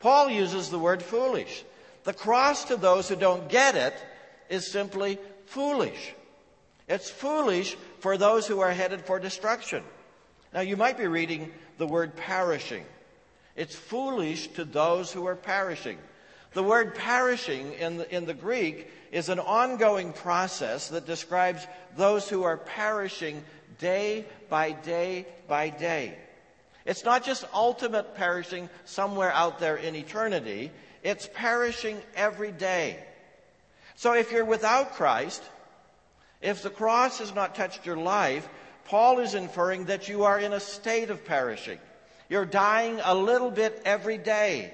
Paul 0.00 0.30
uses 0.30 0.70
the 0.70 0.78
word 0.78 1.02
foolish. 1.02 1.64
The 2.02 2.14
cross 2.14 2.64
to 2.64 2.76
those 2.76 3.08
who 3.08 3.14
don't 3.14 3.48
get 3.48 3.76
it 3.76 3.94
is 4.50 4.70
simply 4.70 5.18
foolish. 5.46 6.12
It's 6.88 7.08
foolish 7.08 7.76
for 8.00 8.18
those 8.18 8.46
who 8.46 8.60
are 8.60 8.72
headed 8.72 9.06
for 9.06 9.18
destruction. 9.18 9.82
Now, 10.52 10.60
you 10.60 10.76
might 10.76 10.98
be 10.98 11.06
reading 11.06 11.52
the 11.78 11.86
word 11.86 12.16
perishing. 12.16 12.84
It's 13.56 13.76
foolish 13.76 14.48
to 14.48 14.64
those 14.64 15.12
who 15.12 15.26
are 15.26 15.36
perishing. 15.36 15.98
The 16.52 16.64
word 16.64 16.96
perishing 16.96 17.74
in 17.74 17.98
the, 17.98 18.14
in 18.14 18.26
the 18.26 18.34
Greek 18.34 18.90
is 19.12 19.28
an 19.28 19.38
ongoing 19.38 20.12
process 20.12 20.88
that 20.88 21.06
describes 21.06 21.66
those 21.96 22.28
who 22.28 22.42
are 22.42 22.56
perishing 22.56 23.44
day 23.78 24.24
by 24.48 24.72
day 24.72 25.26
by 25.46 25.68
day. 25.68 26.18
It's 26.84 27.04
not 27.04 27.24
just 27.24 27.46
ultimate 27.54 28.16
perishing 28.16 28.68
somewhere 28.84 29.32
out 29.32 29.60
there 29.60 29.76
in 29.76 29.94
eternity, 29.94 30.72
it's 31.04 31.28
perishing 31.34 31.98
every 32.16 32.50
day. 32.50 32.98
So 34.00 34.14
if 34.14 34.32
you're 34.32 34.46
without 34.46 34.94
Christ, 34.94 35.42
if 36.40 36.62
the 36.62 36.70
cross 36.70 37.18
has 37.18 37.34
not 37.34 37.54
touched 37.54 37.84
your 37.84 37.98
life, 37.98 38.48
Paul 38.86 39.18
is 39.18 39.34
inferring 39.34 39.84
that 39.84 40.08
you 40.08 40.24
are 40.24 40.40
in 40.40 40.54
a 40.54 40.58
state 40.58 41.10
of 41.10 41.26
perishing. 41.26 41.78
You're 42.30 42.46
dying 42.46 42.98
a 43.04 43.14
little 43.14 43.50
bit 43.50 43.82
every 43.84 44.16
day. 44.16 44.72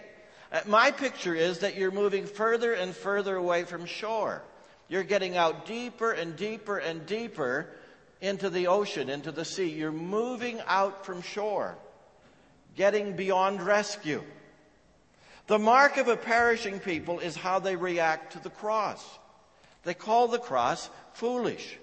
Uh, 0.53 0.61
my 0.67 0.93
picture 0.93 1.35
is 1.35 1.59
that 1.59 1.75
you're 1.77 1.91
moving 1.91 2.25
further 2.25 2.73
and 2.73 2.95
further 2.95 3.35
away 3.35 3.65
from 3.65 3.85
shore. 3.85 4.45
You're 4.87 5.03
getting 5.03 5.37
out 5.37 5.67
deeper 5.67 6.13
and 6.13 6.37
deeper 6.37 6.79
and 6.79 7.05
deeper 7.05 7.67
into 8.21 8.49
the 8.49 8.69
ocean, 8.69 9.11
into 9.11 9.33
the 9.33 9.45
sea. 9.45 9.71
You're 9.71 9.91
moving 9.91 10.61
out 10.69 11.05
from 11.05 11.21
shore, 11.21 11.77
getting 12.77 13.17
beyond 13.17 13.61
rescue. 13.61 14.23
The 15.47 15.59
mark 15.59 15.97
of 15.97 16.09
a 16.09 16.17
perishing 16.17 16.81
people 16.81 17.21
is 17.21 17.37
how 17.37 17.61
they 17.61 17.77
react 17.77 18.33
to 18.33 18.41
the 18.41 18.51
cross. 18.51 19.05
They 19.85 19.95
call 19.95 20.27
the 20.27 20.41
cross 20.41 20.91
foolish. 21.13 21.79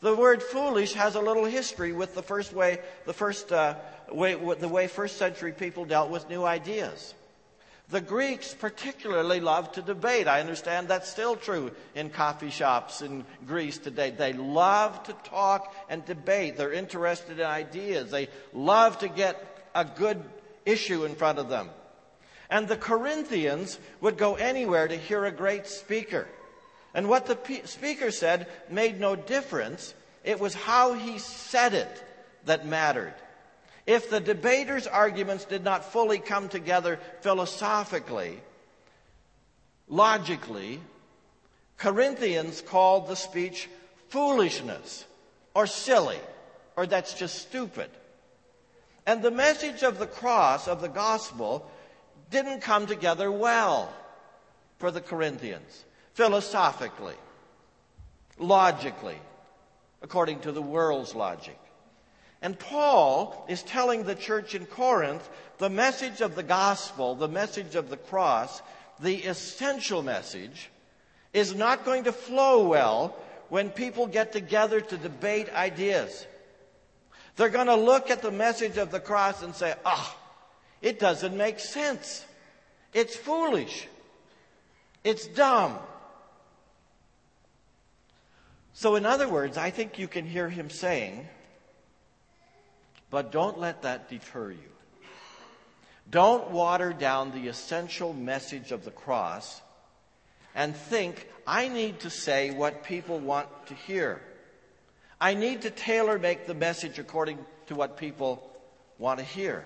The 0.00 0.14
word 0.14 0.42
foolish 0.42 0.92
has 0.92 1.14
a 1.14 1.20
little 1.20 1.46
history 1.46 1.92
with 1.92 2.14
the 2.14 2.22
first 2.22 2.52
way, 2.52 2.78
the 3.04 3.14
first 3.14 3.50
uh, 3.52 3.76
way, 4.12 4.34
the 4.34 4.68
way 4.68 4.86
first 4.86 5.16
century 5.16 5.52
people 5.52 5.86
dealt 5.86 6.10
with 6.10 6.28
new 6.28 6.44
ideas. 6.44 7.14
The 7.90 8.00
Greeks 8.02 8.52
particularly 8.52 9.40
loved 9.40 9.74
to 9.74 9.82
debate. 9.82 10.28
I 10.28 10.40
understand 10.40 10.88
that's 10.88 11.08
still 11.08 11.36
true 11.36 11.72
in 11.94 12.10
coffee 12.10 12.50
shops 12.50 13.00
in 13.00 13.24
Greece 13.46 13.78
today. 13.78 14.10
They 14.10 14.34
love 14.34 15.02
to 15.04 15.14
talk 15.24 15.74
and 15.88 16.04
debate. 16.04 16.58
They're 16.58 16.72
interested 16.72 17.40
in 17.40 17.46
ideas. 17.46 18.10
They 18.10 18.28
love 18.52 18.98
to 18.98 19.08
get 19.08 19.42
a 19.74 19.86
good 19.86 20.22
issue 20.66 21.06
in 21.06 21.14
front 21.14 21.38
of 21.38 21.48
them. 21.48 21.70
And 22.50 22.66
the 22.66 22.76
Corinthians 22.76 23.78
would 24.00 24.16
go 24.16 24.34
anywhere 24.36 24.88
to 24.88 24.96
hear 24.96 25.24
a 25.24 25.32
great 25.32 25.66
speaker. 25.66 26.26
And 26.94 27.08
what 27.08 27.26
the 27.26 27.38
speaker 27.64 28.10
said 28.10 28.48
made 28.70 28.98
no 28.98 29.16
difference. 29.16 29.94
It 30.24 30.40
was 30.40 30.54
how 30.54 30.94
he 30.94 31.18
said 31.18 31.74
it 31.74 32.04
that 32.46 32.66
mattered. 32.66 33.14
If 33.86 34.10
the 34.10 34.20
debater's 34.20 34.86
arguments 34.86 35.44
did 35.44 35.64
not 35.64 35.92
fully 35.92 36.18
come 36.18 36.48
together 36.48 36.98
philosophically, 37.20 38.40
logically, 39.86 40.80
Corinthians 41.76 42.60
called 42.60 43.08
the 43.08 43.16
speech 43.16 43.68
foolishness 44.08 45.04
or 45.54 45.66
silly 45.66 46.18
or 46.78 46.86
that's 46.86 47.14
just 47.14 47.40
stupid. 47.40 47.90
And 49.04 49.20
the 49.20 49.32
message 49.32 49.82
of 49.82 49.98
the 49.98 50.06
cross, 50.06 50.68
of 50.68 50.80
the 50.80 50.88
gospel, 50.88 51.68
didn't 52.30 52.60
come 52.60 52.86
together 52.86 53.30
well 53.30 53.92
for 54.78 54.90
the 54.90 55.00
Corinthians, 55.00 55.84
philosophically, 56.14 57.16
logically, 58.38 59.18
according 60.02 60.40
to 60.40 60.52
the 60.52 60.62
world's 60.62 61.14
logic. 61.14 61.58
And 62.40 62.58
Paul 62.58 63.46
is 63.48 63.62
telling 63.62 64.04
the 64.04 64.14
church 64.14 64.54
in 64.54 64.66
Corinth 64.66 65.28
the 65.58 65.70
message 65.70 66.20
of 66.20 66.36
the 66.36 66.42
gospel, 66.42 67.16
the 67.16 67.28
message 67.28 67.74
of 67.74 67.90
the 67.90 67.96
cross, 67.96 68.62
the 69.00 69.16
essential 69.16 70.02
message, 70.02 70.70
is 71.32 71.54
not 71.54 71.84
going 71.84 72.04
to 72.04 72.12
flow 72.12 72.68
well 72.68 73.16
when 73.48 73.70
people 73.70 74.06
get 74.06 74.32
together 74.32 74.80
to 74.80 74.96
debate 74.96 75.52
ideas. 75.52 76.26
They're 77.36 77.48
going 77.48 77.66
to 77.66 77.74
look 77.74 78.10
at 78.10 78.22
the 78.22 78.30
message 78.30 78.76
of 78.76 78.90
the 78.90 79.00
cross 79.00 79.42
and 79.42 79.54
say, 79.54 79.74
ah, 79.84 80.16
oh, 80.16 80.27
it 80.80 80.98
doesn't 80.98 81.36
make 81.36 81.58
sense. 81.58 82.24
It's 82.92 83.16
foolish. 83.16 83.86
It's 85.04 85.26
dumb. 85.26 85.78
So, 88.72 88.94
in 88.94 89.04
other 89.06 89.28
words, 89.28 89.56
I 89.56 89.70
think 89.70 89.98
you 89.98 90.06
can 90.06 90.24
hear 90.24 90.48
him 90.48 90.70
saying, 90.70 91.26
but 93.10 93.32
don't 93.32 93.58
let 93.58 93.82
that 93.82 94.08
deter 94.08 94.52
you. 94.52 94.58
Don't 96.10 96.50
water 96.50 96.92
down 96.92 97.32
the 97.32 97.48
essential 97.48 98.12
message 98.12 98.72
of 98.72 98.84
the 98.84 98.90
cross 98.90 99.60
and 100.54 100.74
think, 100.74 101.26
I 101.46 101.68
need 101.68 102.00
to 102.00 102.10
say 102.10 102.50
what 102.50 102.84
people 102.84 103.18
want 103.18 103.48
to 103.66 103.74
hear. 103.74 104.22
I 105.20 105.34
need 105.34 105.62
to 105.62 105.70
tailor 105.70 106.18
make 106.18 106.46
the 106.46 106.54
message 106.54 106.98
according 106.98 107.38
to 107.66 107.74
what 107.74 107.96
people 107.96 108.48
want 108.98 109.18
to 109.18 109.24
hear. 109.24 109.64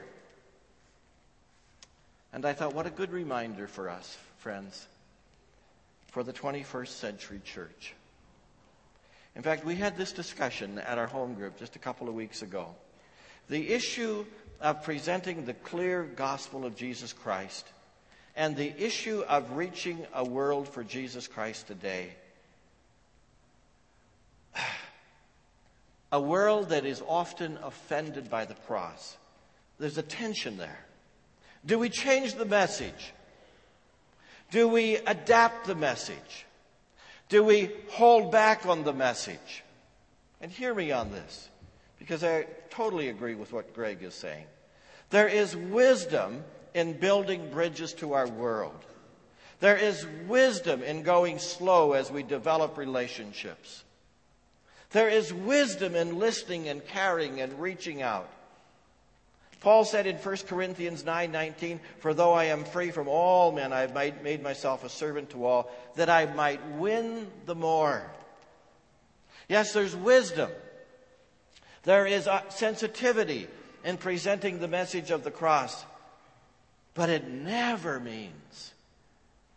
And 2.33 2.47
I 2.47 2.53
thought, 2.55 2.75
what 2.75 2.87
a 2.87 2.91
good 2.91 3.13
reminder 3.13 3.67
for 3.67 3.91
us, 3.91 4.17
friends, 4.39 4.87
for 6.11 6.23
the 6.23 6.33
21st 6.33 6.89
century 6.89 7.41
church. 7.45 7.95
In 9.35 9.43
fact, 9.43 9.65
we 9.65 9.77
had 9.77 9.97
this 9.97 10.13
discussion 10.13 10.79
at 10.79 10.99
our 10.99 11.07
home 11.07 11.35
group 11.35 11.59
just 11.59 11.77
a 11.77 11.79
couple 11.79 12.09
of 12.09 12.15
weeks 12.15 12.43
ago. 12.43 12.75
The 13.49 13.73
issue 13.73 14.25
of 14.61 14.83
presenting 14.85 15.45
the 15.45 15.55
clear 15.55 16.05
gospel 16.05 16.65
of 16.65 16.77
Jesus 16.77 17.13
Christ 17.13 17.67
and 18.37 18.57
the 18.57 18.73
issue 18.83 19.23
of 19.29 19.57
reaching 19.57 20.07
a 20.15 20.25
world 20.25 20.69
for 20.69 20.85
Jesus 20.85 21.27
Christ 21.29 21.67
today. 21.67 22.11
A 26.15 26.21
world 26.21 26.69
that 26.69 26.85
is 26.85 27.03
often 27.09 27.59
offended 27.63 28.29
by 28.29 28.45
the 28.45 28.53
cross. 28.53 29.17
There's 29.79 29.97
a 29.97 30.03
tension 30.03 30.59
there. 30.59 30.85
Do 31.65 31.79
we 31.79 31.89
change 31.89 32.35
the 32.35 32.45
message? 32.45 33.13
Do 34.51 34.69
we 34.69 34.97
adapt 34.97 35.67
the 35.67 35.75
message? 35.75 36.47
Do 37.29 37.43
we 37.43 37.71
hold 37.93 38.31
back 38.31 38.67
on 38.67 38.85
the 38.85 38.93
message? 38.93 39.65
And 40.41 40.51
hear 40.51 40.75
me 40.75 40.93
on 40.93 41.13
this 41.13 41.49
because 41.99 42.25
I 42.25 42.47
totally 42.71 43.09
agree 43.09 43.35
with 43.35 43.53
what 43.53 43.75
Greg 43.75 44.03
is 44.03 44.15
saying. 44.15 44.45
There 45.11 45.29
is 45.29 45.57
wisdom 45.57 46.43
in 46.75 46.95
building 46.95 47.51
bridges 47.51 47.93
to 47.95 48.15
our 48.15 48.29
world. 48.29 48.79
There 49.61 49.77
is 49.77 50.05
wisdom 50.27 50.83
in 50.83 51.05
going 51.05 51.39
slow 51.39 51.93
as 51.93 52.11
we 52.11 52.25
develop 52.25 52.77
relationships. 52.77 53.85
There 54.91 55.09
is 55.09 55.33
wisdom 55.33 55.95
in 55.95 56.19
listening 56.19 56.69
and 56.69 56.85
caring 56.85 57.41
and 57.41 57.61
reaching 57.61 58.03
out. 58.03 58.29
Paul 59.63 59.85
said 59.85 60.07
in 60.07 60.17
1 60.17 60.47
Corinthians 60.47 61.05
9:19, 61.05 61.81
"For 62.01 62.13
though 62.13 62.33
I 62.33 62.45
am 62.45 62.65
free 62.65 62.91
from 62.91 63.09
all 63.09 63.53
men, 63.53 63.73
I 63.73 63.81
have 63.81 63.95
made 63.95 64.43
myself 64.43 64.85
a 64.85 64.89
servant 64.89 65.31
to 65.31 65.47
all, 65.47 65.71
that 65.95 66.11
I 66.11 66.27
might 66.27 66.65
win 66.73 67.31
the 67.47 67.55
more." 67.55 68.11
Yes, 69.49 69.73
there's 69.73 69.97
wisdom 69.97 70.51
there 71.85 72.07
is 72.07 72.29
uh, 72.29 72.49
sensitivity 72.49 73.49
in 73.85 73.97
presenting 73.97 74.61
the 74.61 74.69
message 74.69 75.11
of 75.11 75.25
the 75.25 75.31
cross, 75.31 75.85
but 76.95 77.11
it 77.11 77.27
never 77.29 77.99
means 77.99 78.73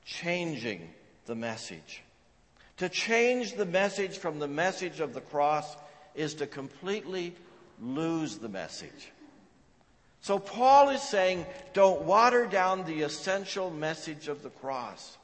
changing 0.06 0.94
the 1.26 1.36
message. 1.36 2.02
To 2.78 2.90
change 2.90 3.54
the 3.54 3.66
message 3.66 4.18
from 4.18 4.40
the 4.40 4.48
message 4.48 5.00
of 5.00 5.14
the 5.14 5.22
cross 5.22 5.76
is 6.16 6.36
to 6.36 6.48
completely 6.48 7.36
lose 7.80 8.38
the 8.38 8.50
message. 8.50 9.12
So 10.26 10.40
Paul 10.40 10.90
is 10.90 11.04
saying, 11.04 11.46
don't 11.74 12.02
water 12.02 12.48
down 12.48 12.84
the 12.84 13.04
essential 13.04 13.70
message 13.70 14.28
of 14.28 14.42
the 14.42 14.50
cross. 14.50 15.20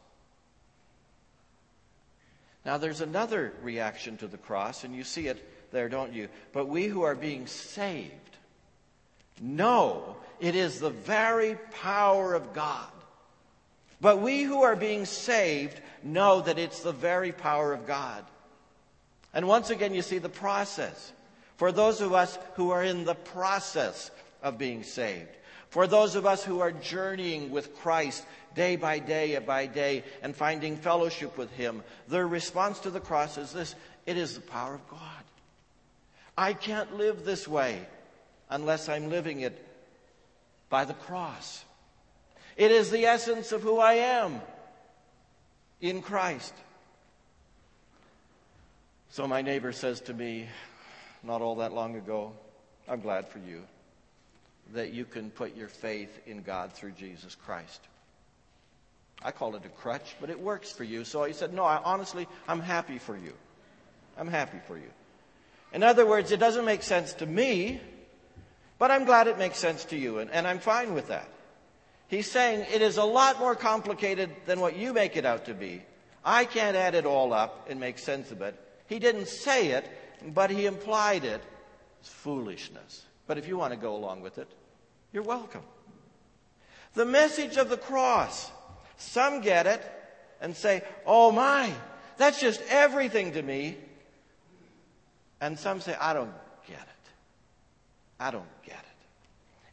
Now, 2.64 2.78
there's 2.78 3.02
another 3.02 3.52
reaction 3.64 4.18
to 4.18 4.28
the 4.28 4.38
cross, 4.38 4.84
and 4.84 4.96
you 4.96 5.04
see 5.04 5.26
it 5.26 5.44
there, 5.72 5.90
don't 5.90 6.14
you? 6.14 6.30
But 6.54 6.68
we 6.68 6.86
who 6.86 7.02
are 7.02 7.16
being 7.16 7.48
saved 7.48 8.38
know 9.42 10.18
It 10.40 10.56
is 10.56 10.80
the 10.80 10.90
very 10.90 11.56
power 11.72 12.34
of 12.34 12.54
God. 12.54 12.92
But 14.02 14.22
we 14.22 14.44
who 14.44 14.64
are 14.64 14.76
being 14.76 15.06
saved 15.06 15.80
know 16.04 16.42
that 16.42 16.60
it's 16.60 16.82
the 16.82 16.92
very 16.92 17.32
power 17.32 17.74
of 17.74 17.88
God. 17.88 18.26
And 19.34 19.48
once 19.48 19.72
again, 19.72 19.94
you 19.94 20.02
see 20.02 20.18
the 20.18 20.30
process. 20.30 21.14
For 21.58 21.72
those 21.72 22.02
of 22.02 22.14
us 22.14 22.38
who 22.56 22.72
are 22.72 22.84
in 22.84 23.06
the 23.06 23.16
process 23.16 24.12
of 24.42 24.58
being 24.58 24.84
saved, 24.84 25.30
for 25.70 25.88
those 25.88 26.16
of 26.16 26.26
us 26.26 26.44
who 26.44 26.60
are 26.60 26.72
journeying 26.72 27.50
with 27.50 27.76
Christ 27.78 28.26
day 28.56 28.76
by 28.76 29.00
day 29.00 29.38
by 29.40 29.68
day 29.68 30.04
and 30.22 30.36
finding 30.36 30.76
fellowship 30.76 31.38
with 31.38 31.50
Him, 31.52 31.82
their 32.10 32.28
response 32.28 32.80
to 32.80 32.90
the 32.90 33.00
cross 33.00 33.38
is 33.38 33.54
this 33.54 33.76
it 34.06 34.18
is 34.18 34.36
the 34.36 34.42
power 34.42 34.76
of 34.76 34.90
God. 34.90 35.00
I 36.38 36.54
can't 36.54 36.98
live 36.98 37.24
this 37.24 37.48
way 37.48 37.88
unless 38.50 38.90
I'm 38.90 39.10
living 39.10 39.42
it 39.42 39.66
by 40.70 40.86
the 40.86 40.94
cross. 40.94 41.64
It 42.58 42.72
is 42.72 42.92
the 42.92 43.06
essence 43.06 43.54
of 43.54 43.62
who 43.62 43.78
I 43.80 43.94
am 43.94 44.42
in 45.80 46.02
Christ. 46.02 46.54
So 49.10 49.28
my 49.28 49.42
neighbor 49.42 49.72
says 49.72 50.02
to 50.02 50.14
me, 50.14 50.48
not 51.24 51.42
all 51.42 51.56
that 51.58 51.74
long 51.74 51.96
ago, 51.96 52.34
I'm 52.90 53.00
glad 53.00 53.28
for 53.30 53.40
you 53.40 53.64
that 54.74 54.94
you 54.94 55.06
can 55.06 55.30
put 55.32 55.56
your 55.56 55.68
faith 55.68 56.20
in 56.26 56.42
God 56.42 56.74
through 56.74 56.92
Jesus 56.92 57.36
Christ. 57.36 57.82
I 59.24 59.32
call 59.32 59.56
it 59.56 59.66
a 59.66 59.70
crutch, 59.70 60.16
but 60.20 60.30
it 60.30 60.40
works 60.40 60.72
for 60.72 60.84
you. 60.84 61.04
So 61.04 61.24
he 61.24 61.34
said, 61.34 61.54
No, 61.54 61.64
I, 61.64 61.82
honestly, 61.84 62.28
I'm 62.48 62.62
happy 62.62 62.98
for 62.98 63.16
you. 63.16 63.34
I'm 64.18 64.28
happy 64.28 64.60
for 64.68 64.78
you. 64.78 64.90
In 65.74 65.84
other 65.84 66.06
words, 66.06 66.32
it 66.32 66.40
doesn't 66.40 66.66
make 66.66 66.84
sense 66.84 67.14
to 67.14 67.26
me, 67.26 67.80
but 68.78 68.92
I'm 68.92 69.06
glad 69.06 69.28
it 69.28 69.38
makes 69.38 69.58
sense 69.58 69.86
to 69.86 69.98
you, 69.98 70.20
and, 70.20 70.30
and 70.32 70.48
I'm 70.48 70.60
fine 70.60 70.94
with 70.94 71.08
that. 71.08 71.30
He's 72.08 72.30
saying 72.30 72.66
it 72.74 72.82
is 72.82 72.98
a 72.98 73.04
lot 73.04 73.40
more 73.40 73.56
complicated 73.56 74.32
than 74.46 74.60
what 74.60 74.76
you 74.76 74.92
make 74.92 75.16
it 75.16 75.26
out 75.26 75.46
to 75.46 75.54
be. 75.54 75.82
I 76.26 76.46
can't 76.46 76.76
add 76.76 76.94
it 76.94 77.06
all 77.06 77.32
up 77.32 77.68
and 77.70 77.80
make 77.80 78.00
sense 78.00 78.32
of 78.32 78.42
it. 78.42 78.60
He 78.88 79.00
didn't 79.00 79.28
say 79.28 79.70
it, 79.70 79.90
but 80.34 80.50
he 80.50 80.66
implied 80.66 81.24
it. 81.24 81.42
It's 82.02 82.10
foolishness. 82.10 83.06
But 83.28 83.38
if 83.38 83.48
you 83.48 83.58
want 83.58 83.74
to 83.74 83.78
go 83.78 83.96
along 83.96 84.22
with 84.22 84.38
it, 84.38 84.48
you're 85.12 85.24
welcome. 85.24 85.64
The 86.94 87.06
message 87.06 87.58
of 87.58 87.70
the 87.70 87.78
cross. 87.78 88.52
Some 88.98 89.42
get 89.42 89.68
it 89.68 89.82
and 90.42 90.56
say, 90.56 90.84
oh 91.06 91.32
my, 91.32 91.72
that's 92.18 92.40
just 92.40 92.62
everything 92.70 93.34
to 93.34 93.42
me. 93.42 93.78
And 95.40 95.58
some 95.58 95.82
say, 95.82 95.96
I 96.00 96.14
don't 96.14 96.34
get 96.68 96.80
it. 96.80 97.10
I 98.20 98.32
don't 98.32 98.46
get 98.64 98.76
it. 98.76 98.86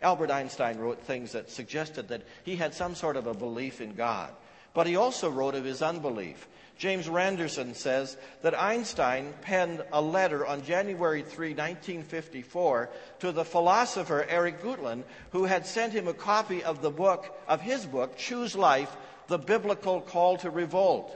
Albert 0.01 0.31
Einstein 0.31 0.79
wrote 0.79 1.03
things 1.03 1.33
that 1.33 1.51
suggested 1.51 2.09
that 2.09 2.23
he 2.45 2.57
had 2.57 2.73
some 2.73 2.95
sort 2.95 3.17
of 3.17 3.27
a 3.27 3.35
belief 3.35 3.81
in 3.81 3.95
God, 3.95 4.31
but 4.79 4.87
he 4.87 4.95
also 4.95 5.29
wrote 5.29 5.57
of 5.57 5.65
his 5.65 5.83
unbelief. 5.83 6.47
James 6.77 7.09
Randerson 7.09 7.75
says 7.75 8.17
that 8.43 8.57
Einstein 8.57 9.35
penned 9.43 9.83
a 9.93 10.01
letter 10.01 10.47
on 10.47 10.63
January 10.63 11.23
3, 11.23 11.49
1954, 11.49 12.89
to 13.19 13.33
the 13.33 13.45
philosopher 13.45 14.25
Eric 14.29 14.63
Gutkind, 14.63 15.03
who 15.33 15.47
had 15.47 15.67
sent 15.67 15.93
him 15.93 16.07
a 16.07 16.15
copy 16.15 16.63
of 16.63 16.81
the 16.81 16.93
book, 16.93 17.37
of 17.49 17.61
his 17.61 17.87
book, 17.87 18.17
Choose 18.17 18.55
Life, 18.55 18.97
the 19.27 19.37
Biblical 19.37 20.01
Call 20.01 20.37
to 20.37 20.49
Revolt. 20.49 21.11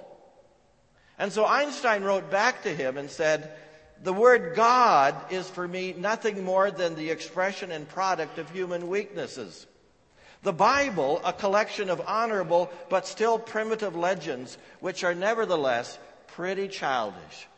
And 1.17 1.33
so 1.33 1.47
Einstein 1.47 2.03
wrote 2.03 2.33
back 2.33 2.65
to 2.65 2.75
him 2.75 2.99
and 2.99 3.09
said, 3.09 3.53
the 4.03 4.13
word 4.13 4.57
God 4.57 5.15
is 5.31 5.49
for 5.49 5.69
me 5.69 5.95
nothing 5.97 6.43
more 6.43 6.73
than 6.73 6.97
the 6.97 7.11
expression 7.11 7.71
and 7.71 7.89
product 7.89 8.39
of 8.39 8.51
human 8.51 8.89
weaknesses. 8.89 9.69
The 10.43 10.53
Bible, 10.53 11.21
a 11.25 11.33
collection 11.33 11.89
of 11.89 12.03
honorable 12.07 12.71
but 12.89 13.07
still 13.07 13.39
primitive 13.39 13.95
legends, 13.95 14.59
which 14.81 15.05
are 15.05 15.15
nevertheless 15.15 15.99
pretty 16.27 16.69
childish. 16.69 17.49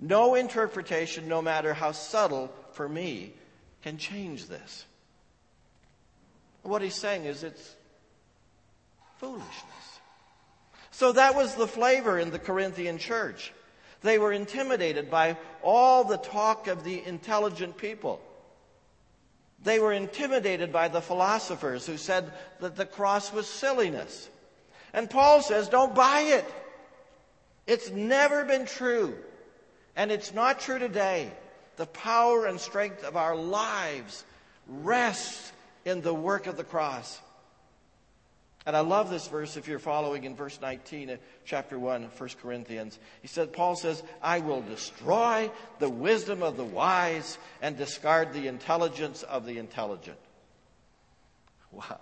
No 0.00 0.34
interpretation, 0.34 1.28
no 1.28 1.42
matter 1.42 1.74
how 1.74 1.92
subtle 1.92 2.50
for 2.72 2.88
me, 2.88 3.32
can 3.82 3.98
change 3.98 4.46
this. 4.46 4.86
What 6.62 6.80
he's 6.80 6.94
saying 6.94 7.26
is 7.26 7.44
it's 7.44 7.76
foolishness. 9.18 10.00
So 10.90 11.12
that 11.12 11.34
was 11.34 11.54
the 11.54 11.66
flavor 11.66 12.18
in 12.18 12.30
the 12.30 12.38
Corinthian 12.38 12.98
church. 12.98 13.52
They 14.00 14.18
were 14.18 14.32
intimidated 14.32 15.10
by 15.10 15.36
all 15.62 16.04
the 16.04 16.16
talk 16.16 16.68
of 16.68 16.84
the 16.84 17.04
intelligent 17.04 17.76
people. 17.76 18.20
They 19.64 19.78
were 19.78 19.92
intimidated 19.92 20.72
by 20.72 20.88
the 20.88 21.00
philosophers 21.00 21.86
who 21.86 21.96
said 21.96 22.30
that 22.60 22.76
the 22.76 22.86
cross 22.86 23.32
was 23.32 23.48
silliness. 23.48 24.28
And 24.92 25.10
Paul 25.10 25.42
says, 25.42 25.68
don't 25.68 25.94
buy 25.94 26.20
it. 26.20 26.44
It's 27.66 27.90
never 27.90 28.44
been 28.44 28.66
true. 28.66 29.14
And 29.96 30.12
it's 30.12 30.34
not 30.34 30.60
true 30.60 30.78
today. 30.78 31.32
The 31.76 31.86
power 31.86 32.46
and 32.46 32.60
strength 32.60 33.04
of 33.04 33.16
our 33.16 33.34
lives 33.34 34.24
rests 34.68 35.50
in 35.84 36.02
the 36.02 36.14
work 36.14 36.46
of 36.46 36.56
the 36.56 36.64
cross. 36.64 37.18
And 38.66 38.74
I 38.74 38.80
love 38.80 39.10
this 39.10 39.28
verse 39.28 39.58
if 39.58 39.68
you're 39.68 39.78
following 39.78 40.24
in 40.24 40.34
verse 40.34 40.58
19 40.60 41.10
of 41.10 41.18
chapter 41.44 41.78
1 41.78 42.04
of 42.04 42.18
1 42.18 42.30
Corinthians. 42.40 42.98
He 43.20 43.28
said, 43.28 43.52
Paul 43.52 43.76
says, 43.76 44.02
I 44.22 44.40
will 44.40 44.62
destroy 44.62 45.50
the 45.80 45.90
wisdom 45.90 46.42
of 46.42 46.56
the 46.56 46.64
wise 46.64 47.36
and 47.60 47.76
discard 47.76 48.32
the 48.32 48.46
intelligence 48.46 49.22
of 49.22 49.44
the 49.44 49.58
intelligent. 49.58 50.18
Wow. 51.72 52.00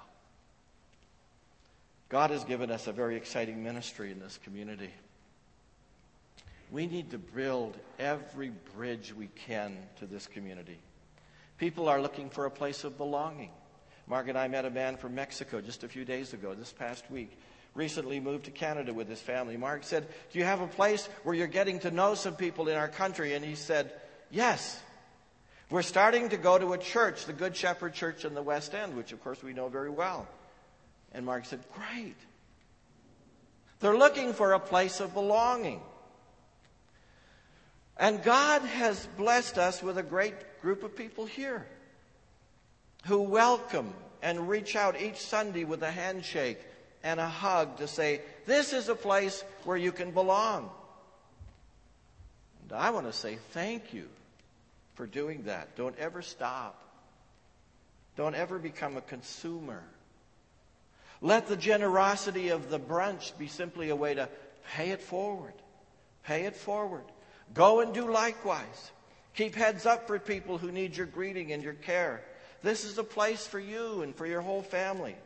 God 2.08 2.30
has 2.30 2.44
given 2.44 2.70
us 2.70 2.86
a 2.86 2.92
very 2.92 3.16
exciting 3.16 3.64
ministry 3.64 4.12
in 4.12 4.20
this 4.20 4.38
community. 4.44 4.90
We 6.70 6.86
need 6.86 7.10
to 7.10 7.18
build 7.18 7.76
every 7.98 8.52
bridge 8.76 9.12
we 9.16 9.28
can 9.46 9.76
to 9.98 10.06
this 10.06 10.26
community. 10.26 10.78
People 11.58 11.88
are 11.88 12.00
looking 12.00 12.30
for 12.30 12.46
a 12.46 12.50
place 12.50 12.84
of 12.84 12.96
belonging. 12.96 13.50
Mark 14.06 14.28
and 14.28 14.36
I 14.36 14.48
met 14.48 14.64
a 14.64 14.70
man 14.70 14.96
from 14.96 15.14
Mexico 15.14 15.60
just 15.60 15.84
a 15.84 15.88
few 15.88 16.04
days 16.04 16.32
ago, 16.32 16.54
this 16.54 16.72
past 16.72 17.10
week. 17.10 17.38
Recently 17.74 18.20
moved 18.20 18.44
to 18.44 18.50
Canada 18.50 18.92
with 18.92 19.08
his 19.08 19.20
family. 19.20 19.56
Mark 19.56 19.84
said, 19.84 20.06
Do 20.32 20.38
you 20.38 20.44
have 20.44 20.60
a 20.60 20.66
place 20.66 21.08
where 21.22 21.34
you're 21.34 21.46
getting 21.46 21.78
to 21.80 21.90
know 21.90 22.14
some 22.14 22.34
people 22.34 22.68
in 22.68 22.76
our 22.76 22.88
country? 22.88 23.34
And 23.34 23.44
he 23.44 23.54
said, 23.54 23.92
Yes. 24.30 24.80
We're 25.70 25.82
starting 25.82 26.28
to 26.30 26.36
go 26.36 26.58
to 26.58 26.74
a 26.74 26.78
church, 26.78 27.24
the 27.24 27.32
Good 27.32 27.56
Shepherd 27.56 27.94
Church 27.94 28.26
in 28.26 28.34
the 28.34 28.42
West 28.42 28.74
End, 28.74 28.94
which 28.94 29.12
of 29.12 29.24
course 29.24 29.42
we 29.42 29.54
know 29.54 29.68
very 29.68 29.88
well. 29.88 30.28
And 31.12 31.24
Mark 31.24 31.46
said, 31.46 31.60
Great. 31.72 32.16
They're 33.80 33.96
looking 33.96 34.34
for 34.34 34.52
a 34.52 34.60
place 34.60 35.00
of 35.00 35.14
belonging. 35.14 35.80
And 37.96 38.22
God 38.22 38.62
has 38.62 39.06
blessed 39.16 39.56
us 39.56 39.82
with 39.82 39.96
a 39.96 40.02
great 40.02 40.34
group 40.60 40.82
of 40.82 40.94
people 40.94 41.24
here 41.24 41.66
who 43.06 43.22
welcome 43.22 43.92
and 44.22 44.48
reach 44.48 44.76
out 44.76 45.00
each 45.00 45.18
Sunday 45.18 45.64
with 45.64 45.82
a 45.82 45.90
handshake 45.90 46.58
and 47.02 47.18
a 47.18 47.28
hug 47.28 47.78
to 47.78 47.88
say, 47.88 48.20
This 48.46 48.72
is 48.72 48.88
a 48.88 48.94
place 48.94 49.44
where 49.64 49.76
you 49.76 49.92
can 49.92 50.12
belong. 50.12 50.70
And 52.62 52.72
I 52.72 52.90
want 52.90 53.06
to 53.06 53.12
say 53.12 53.38
thank 53.50 53.92
you 53.92 54.08
for 54.94 55.06
doing 55.06 55.44
that. 55.44 55.76
Don't 55.76 55.98
ever 55.98 56.22
stop. 56.22 56.78
Don't 58.16 58.34
ever 58.34 58.58
become 58.58 58.96
a 58.96 59.00
consumer. 59.00 59.82
Let 61.20 61.46
the 61.46 61.56
generosity 61.56 62.48
of 62.48 62.68
the 62.68 62.80
brunch 62.80 63.36
be 63.38 63.46
simply 63.46 63.90
a 63.90 63.96
way 63.96 64.14
to 64.14 64.28
pay 64.74 64.90
it 64.90 65.00
forward. 65.00 65.54
Pay 66.24 66.42
it 66.44 66.56
forward. 66.56 67.04
Go 67.54 67.80
and 67.80 67.92
do 67.94 68.10
likewise. 68.10 68.90
Keep 69.34 69.54
heads 69.54 69.86
up 69.86 70.06
for 70.06 70.18
people 70.18 70.58
who 70.58 70.70
need 70.70 70.96
your 70.96 71.06
greeting 71.06 71.52
and 71.52 71.62
your 71.62 71.74
care. 71.74 72.22
This 72.62 72.84
is 72.84 72.98
a 72.98 73.04
place 73.04 73.46
for 73.46 73.58
you 73.58 74.02
and 74.02 74.14
for 74.14 74.26
your 74.26 74.40
whole 74.40 74.62
family. 74.62 75.16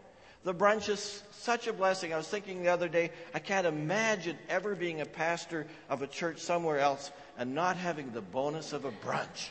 The 0.45 0.55
brunch 0.55 0.89
is 0.89 1.23
such 1.33 1.67
a 1.67 1.73
blessing. 1.73 2.15
I 2.15 2.17
was 2.17 2.29
thinking 2.29 2.63
the 2.63 2.69
other 2.69 2.89
day, 2.89 3.11
I 3.35 3.41
can't 3.41 3.67
imagine 3.67 4.39
ever 4.49 4.75
being 4.75 5.01
a 5.01 5.07
pastor 5.07 5.67
of 5.89 6.03
a 6.03 6.07
church 6.07 6.39
somewhere 6.39 6.79
else 6.79 7.11
and 7.37 7.55
not 7.55 7.77
having 7.77 8.13
the 8.13 8.21
bonus 8.21 8.73
of 8.73 8.85
a 8.85 8.93
brunch. 8.93 9.49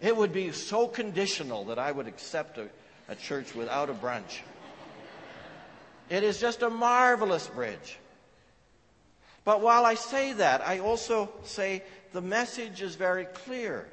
It 0.00 0.16
would 0.16 0.32
be 0.32 0.52
so 0.52 0.86
conditional 0.86 1.64
that 1.66 1.78
I 1.78 1.90
would 1.90 2.06
accept 2.06 2.58
a, 2.58 2.68
a 3.08 3.16
church 3.16 3.54
without 3.54 3.90
a 3.90 3.94
brunch. 3.94 4.38
It 6.08 6.22
is 6.22 6.40
just 6.40 6.62
a 6.62 6.70
marvelous 6.70 7.48
bridge. 7.48 7.98
But 9.44 9.60
while 9.60 9.84
I 9.84 9.94
say 9.94 10.34
that, 10.34 10.66
I 10.66 10.78
also 10.78 11.30
say 11.42 11.82
the 12.12 12.20
message 12.20 12.82
is 12.82 12.94
very 12.94 13.24
clear 13.24 13.88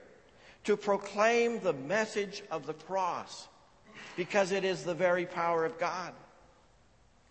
to 0.65 0.77
proclaim 0.77 1.59
the 1.59 1.73
message 1.73 2.43
of 2.51 2.65
the 2.65 2.73
cross 2.73 3.47
because 4.15 4.51
it 4.51 4.63
is 4.63 4.83
the 4.83 4.93
very 4.93 5.25
power 5.25 5.65
of 5.65 5.79
God. 5.79 6.13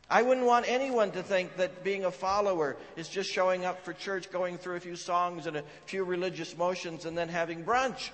I 0.09 0.23
wouldn't 0.23 0.47
want 0.47 0.68
anyone 0.68 1.12
to 1.12 1.23
think 1.23 1.57
that 1.57 1.83
being 1.83 2.05
a 2.05 2.11
follower 2.11 2.77
is 2.97 3.09
just 3.09 3.31
showing 3.31 3.64
up 3.64 3.85
for 3.85 3.92
church, 3.92 4.31
going 4.31 4.59
through 4.59 4.77
a 4.77 4.81
few 4.81 4.97
songs 4.97 5.47
and 5.47 5.57
a 5.57 5.64
few 5.87 6.05
religious 6.05 6.57
motions, 6.57 7.07
and 7.07 7.16
then 7.16 7.29
having 7.29 7.64
brunch. 7.64 8.11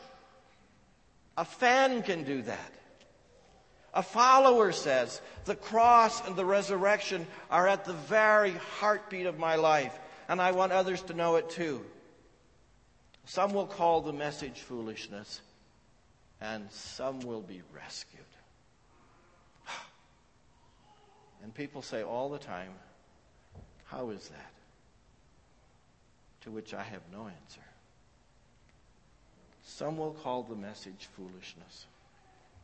A 1.36 1.44
fan 1.44 2.02
can 2.02 2.22
do 2.22 2.42
that. 2.42 2.72
A 3.92 4.04
follower 4.04 4.70
says, 4.70 5.20
the 5.46 5.56
cross 5.56 6.24
and 6.26 6.36
the 6.36 6.44
resurrection 6.44 7.26
are 7.50 7.66
at 7.66 7.84
the 7.84 7.92
very 7.92 8.52
heartbeat 8.78 9.26
of 9.26 9.38
my 9.38 9.56
life, 9.56 9.98
and 10.28 10.40
I 10.40 10.52
want 10.52 10.70
others 10.70 11.02
to 11.02 11.14
know 11.14 11.36
it 11.36 11.50
too. 11.50 11.84
Some 13.24 13.52
will 13.52 13.66
call 13.66 14.00
the 14.00 14.12
message 14.12 14.60
foolishness, 14.60 15.40
and 16.40 16.70
some 16.70 17.20
will 17.20 17.42
be 17.42 17.62
rescued. 17.74 18.24
And 21.42 21.54
people 21.54 21.80
say 21.80 22.02
all 22.02 22.28
the 22.28 22.38
time, 22.38 22.72
How 23.84 24.10
is 24.10 24.28
that? 24.28 24.52
To 26.42 26.50
which 26.50 26.74
I 26.74 26.82
have 26.82 27.02
no 27.12 27.26
answer. 27.26 27.60
Some 29.64 29.96
will 29.96 30.12
call 30.12 30.42
the 30.42 30.56
message 30.56 31.08
foolishness, 31.16 31.86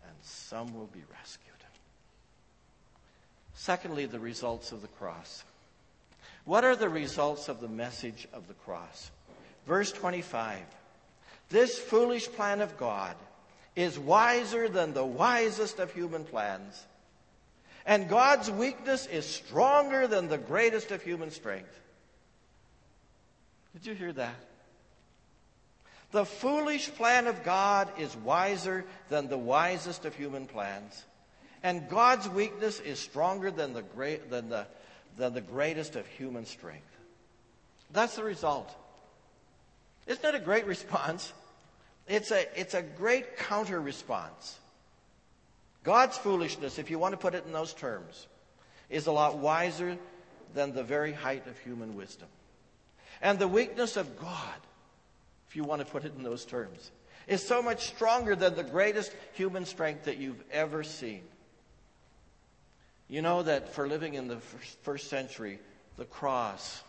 and 0.05 0.14
some 0.23 0.75
will 0.75 0.88
be 0.88 1.03
rescued. 1.11 1.47
Secondly, 3.57 4.05
the 4.07 4.21
results 4.21 4.71
of 4.71 4.83
the 4.83 4.88
cross. 4.88 5.42
What 6.45 6.64
are 6.64 6.77
the 6.77 6.90
results 6.90 7.49
of 7.49 7.61
the 7.61 7.69
message 7.69 8.29
of 8.33 8.47
the 8.49 8.55
cross? 8.55 9.11
Verse 9.66 9.92
25 9.92 10.61
This 11.48 11.79
foolish 11.79 12.29
plan 12.29 12.61
of 12.61 12.76
God 12.76 13.16
is 13.74 13.98
wiser 13.98 14.68
than 14.68 14.94
the 14.94 15.05
wisest 15.05 15.79
of 15.79 15.92
human 15.92 16.24
plans, 16.24 16.85
and 17.85 18.09
God's 18.09 18.50
weakness 18.50 19.07
is 19.07 19.26
stronger 19.26 20.07
than 20.07 20.29
the 20.29 20.38
greatest 20.38 20.90
of 20.90 21.02
human 21.02 21.31
strength. 21.31 21.81
Did 23.74 23.87
you 23.87 23.94
hear 23.94 24.12
that? 24.12 24.37
The 26.12 26.24
foolish 26.24 26.88
plan 26.94 27.26
of 27.26 27.42
God 27.44 27.88
is 27.98 28.16
wiser 28.16 28.85
than 29.11 29.29
the 29.29 29.37
wisest 29.37 30.05
of 30.05 30.14
human 30.14 30.46
plans. 30.46 31.05
And 31.62 31.88
God's 31.88 32.29
weakness 32.29 32.81
is 32.81 32.98
stronger 32.98 33.50
than 33.50 33.72
the, 33.72 33.83
great, 33.83 34.31
than 34.31 34.48
the, 34.48 34.66
than 35.16 35.35
the 35.35 35.40
greatest 35.40 35.96
of 35.96 36.07
human 36.07 36.46
strength. 36.46 36.87
That's 37.92 38.16
the 38.16 38.24
result. 38.24 38.74
Isn't 40.07 40.23
that 40.23 40.35
a 40.35 40.40
great 40.40 40.66
response? 40.66 41.33
It's 42.07 42.31
a, 42.31 42.47
it's 42.59 42.75
a 42.75 42.83
great 42.83 43.37
counter 43.37 43.81
response. 43.81 44.59
God's 45.83 46.16
foolishness, 46.16 46.79
if 46.79 46.90
you 46.90 46.99
want 46.99 47.12
to 47.12 47.16
put 47.16 47.35
it 47.35 47.45
in 47.47 47.53
those 47.53 47.75
terms, 47.75 48.27
is 48.88 49.07
a 49.07 49.12
lot 49.12 49.38
wiser 49.38 49.97
than 50.55 50.73
the 50.73 50.85
very 50.85 51.12
height 51.12 51.47
of 51.47 51.59
human 51.59 51.97
wisdom. 51.97 52.29
And 53.21 53.38
the 53.38 53.49
weakness 53.49 53.97
of 53.97 54.19
God, 54.19 54.55
if 55.49 55.57
you 55.57 55.64
want 55.64 55.81
to 55.81 55.87
put 55.87 56.05
it 56.05 56.12
in 56.16 56.23
those 56.23 56.45
terms, 56.45 56.90
is 57.27 57.42
so 57.42 57.62
much 57.62 57.88
stronger 57.88 58.37
than 58.37 58.55
the 58.55 58.62
greatest 58.62 59.12
human 59.33 59.64
strength 59.64 60.05
that 60.05 60.19
you've 60.19 60.42
ever 60.53 60.85
seen. 60.85 61.23
You 63.09 63.23
know 63.23 63.42
that 63.42 63.73
for 63.73 63.87
living 63.87 64.14
in 64.14 64.29
the 64.29 64.38
first 64.83 65.09
century, 65.09 65.59
the 65.97 66.05
cross 66.05 66.83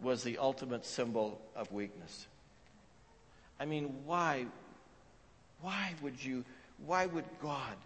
was 0.00 0.22
the 0.22 0.38
ultimate 0.38 0.84
symbol 0.84 1.40
of 1.54 1.70
weakness. 1.72 2.26
I 3.58 3.64
mean, 3.64 3.94
why, 4.04 4.46
why 5.60 5.94
would 6.02 6.22
you, 6.22 6.44
why 6.84 7.06
would 7.06 7.24
God 7.40 7.76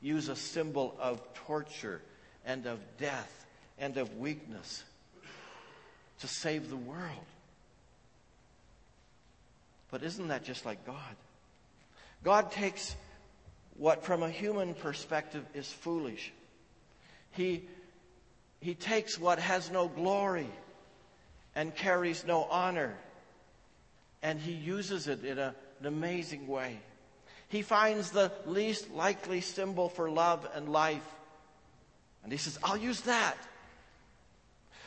use 0.00 0.28
a 0.28 0.36
symbol 0.36 0.96
of 0.98 1.20
torture 1.34 2.00
and 2.44 2.66
of 2.66 2.78
death 2.98 3.46
and 3.78 3.96
of 3.96 4.16
weakness 4.16 4.82
to 6.20 6.26
save 6.26 6.70
the 6.70 6.76
world? 6.76 7.26
But 9.90 10.02
isn't 10.02 10.28
that 10.28 10.44
just 10.44 10.64
like 10.64 10.86
God? 10.86 11.16
God 12.22 12.52
takes 12.52 12.94
what 13.76 14.04
from 14.04 14.22
a 14.22 14.30
human 14.30 14.74
perspective 14.74 15.44
is 15.54 15.70
foolish. 15.70 16.32
He, 17.32 17.64
he 18.60 18.74
takes 18.74 19.18
what 19.18 19.38
has 19.38 19.70
no 19.70 19.88
glory 19.88 20.48
and 21.54 21.74
carries 21.74 22.24
no 22.24 22.44
honor 22.44 22.94
and 24.22 24.38
he 24.38 24.52
uses 24.52 25.06
it 25.06 25.24
in 25.24 25.38
a, 25.38 25.54
an 25.80 25.86
amazing 25.86 26.46
way. 26.46 26.78
He 27.48 27.62
finds 27.62 28.10
the 28.10 28.30
least 28.46 28.90
likely 28.92 29.40
symbol 29.40 29.88
for 29.88 30.10
love 30.10 30.48
and 30.54 30.70
life. 30.70 31.06
And 32.22 32.30
he 32.30 32.38
says, 32.38 32.58
I'll 32.62 32.76
use 32.76 33.00
that. 33.02 33.36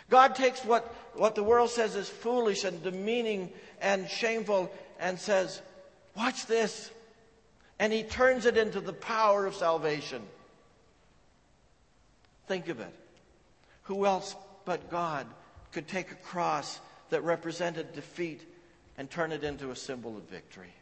God 0.09 0.35
takes 0.35 0.63
what, 0.63 0.85
what 1.15 1.35
the 1.35 1.43
world 1.43 1.69
says 1.69 1.95
is 1.95 2.07
foolish 2.07 2.63
and 2.63 2.81
demeaning 2.83 3.51
and 3.81 4.09
shameful 4.09 4.71
and 4.99 5.19
says, 5.19 5.61
Watch 6.15 6.45
this. 6.45 6.91
And 7.79 7.91
he 7.91 8.03
turns 8.03 8.45
it 8.45 8.55
into 8.55 8.79
the 8.79 8.93
power 8.93 9.45
of 9.45 9.55
salvation. 9.55 10.21
Think 12.47 12.69
of 12.69 12.79
it. 12.79 12.93
Who 13.83 14.05
else 14.05 14.35
but 14.63 14.91
God 14.91 15.25
could 15.71 15.87
take 15.87 16.11
a 16.11 16.15
cross 16.15 16.79
that 17.09 17.23
represented 17.23 17.93
defeat 17.93 18.41
and 18.97 19.09
turn 19.09 19.31
it 19.31 19.43
into 19.43 19.71
a 19.71 19.75
symbol 19.75 20.17
of 20.17 20.23
victory. 20.23 20.73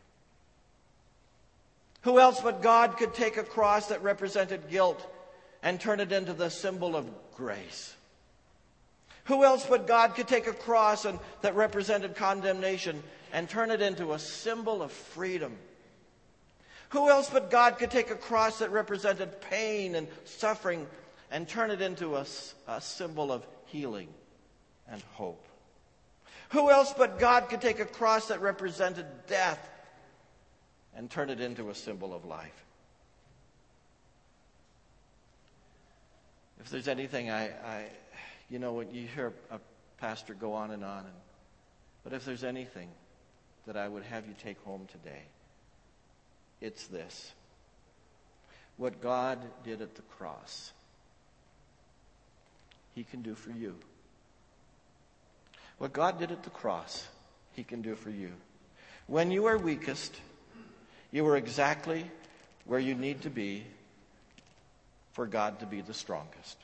Who 2.01 2.19
else 2.19 2.41
but 2.41 2.61
God 2.61 2.97
could 2.97 3.13
take 3.13 3.37
a 3.37 3.43
cross 3.43 3.87
that 3.87 4.01
represented 4.03 4.69
guilt 4.69 5.05
and 5.61 5.79
turn 5.79 5.99
it 5.99 6.11
into 6.11 6.33
the 6.33 6.49
symbol 6.49 6.95
of 6.95 7.07
grace? 7.35 7.93
Who 9.25 9.43
else 9.43 9.65
but 9.65 9.87
God 9.87 10.15
could 10.15 10.27
take 10.27 10.47
a 10.47 10.53
cross 10.53 11.05
and, 11.05 11.19
that 11.41 11.55
represented 11.55 12.15
condemnation 12.15 13.03
and 13.31 13.47
turn 13.47 13.69
it 13.69 13.81
into 13.81 14.13
a 14.13 14.19
symbol 14.19 14.81
of 14.81 14.91
freedom? 14.91 15.55
Who 16.89 17.09
else 17.09 17.29
but 17.29 17.51
God 17.51 17.77
could 17.77 17.91
take 17.91 18.09
a 18.09 18.15
cross 18.15 18.59
that 18.59 18.71
represented 18.71 19.39
pain 19.41 19.95
and 19.95 20.07
suffering 20.25 20.87
and 21.29 21.47
turn 21.47 21.71
it 21.71 21.81
into 21.81 22.17
a, 22.17 22.25
a 22.67 22.81
symbol 22.81 23.31
of 23.31 23.45
healing 23.67 24.09
and 24.89 25.01
hope? 25.13 25.45
Who 26.51 26.69
else 26.69 26.93
but 26.97 27.17
God 27.17 27.47
could 27.49 27.61
take 27.61 27.79
a 27.79 27.85
cross 27.85 28.27
that 28.27 28.41
represented 28.41 29.05
death 29.27 29.69
and 30.95 31.09
turn 31.09 31.29
it 31.29 31.39
into 31.39 31.69
a 31.69 31.75
symbol 31.75 32.13
of 32.13 32.25
life? 32.25 32.65
If 36.59 36.69
there's 36.69 36.89
anything 36.89 37.31
I, 37.31 37.45
I 37.45 37.85
you 38.49 38.59
know, 38.59 38.73
when 38.73 38.93
you 38.93 39.07
hear 39.07 39.33
a 39.49 39.59
pastor 39.97 40.33
go 40.33 40.53
on 40.53 40.71
and 40.71 40.83
on, 40.83 40.99
and, 40.99 41.15
but 42.03 42.11
if 42.11 42.25
there's 42.25 42.43
anything 42.43 42.89
that 43.65 43.77
I 43.77 43.87
would 43.87 44.03
have 44.03 44.27
you 44.27 44.33
take 44.43 44.61
home 44.63 44.87
today, 44.91 45.21
it's 46.59 46.87
this. 46.87 47.31
What 48.75 49.01
God 49.01 49.39
did 49.63 49.81
at 49.81 49.95
the 49.95 50.01
cross, 50.01 50.73
He 52.93 53.05
can 53.05 53.21
do 53.21 53.35
for 53.35 53.51
you. 53.51 53.75
What 55.81 55.93
God 55.93 56.19
did 56.19 56.29
at 56.29 56.43
the 56.43 56.51
cross, 56.51 57.07
He 57.53 57.63
can 57.63 57.81
do 57.81 57.95
for 57.95 58.11
you. 58.11 58.33
When 59.07 59.31
you 59.31 59.47
are 59.47 59.57
weakest, 59.57 60.15
you 61.11 61.25
are 61.25 61.35
exactly 61.35 62.05
where 62.65 62.79
you 62.79 62.93
need 62.93 63.23
to 63.23 63.31
be 63.31 63.65
for 65.13 65.25
God 65.25 65.59
to 65.61 65.65
be 65.65 65.81
the 65.81 65.95
strongest. 65.95 66.55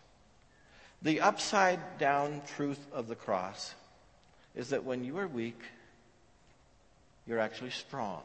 The 1.02 1.22
upside 1.22 1.98
down 1.98 2.44
truth 2.56 2.78
of 2.94 3.08
the 3.08 3.16
cross 3.16 3.74
is 4.56 4.70
that 4.70 4.84
when 4.84 5.04
you 5.04 5.18
are 5.18 5.28
weak, 5.28 5.62
you're 7.26 7.40
actually 7.40 7.72
strong. 7.72 8.22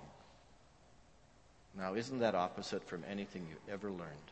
Now, 1.74 1.94
isn't 1.94 2.18
that 2.18 2.34
opposite 2.34 2.86
from 2.86 3.02
anything 3.10 3.46
you 3.48 3.72
ever 3.72 3.88
learned? 3.88 4.30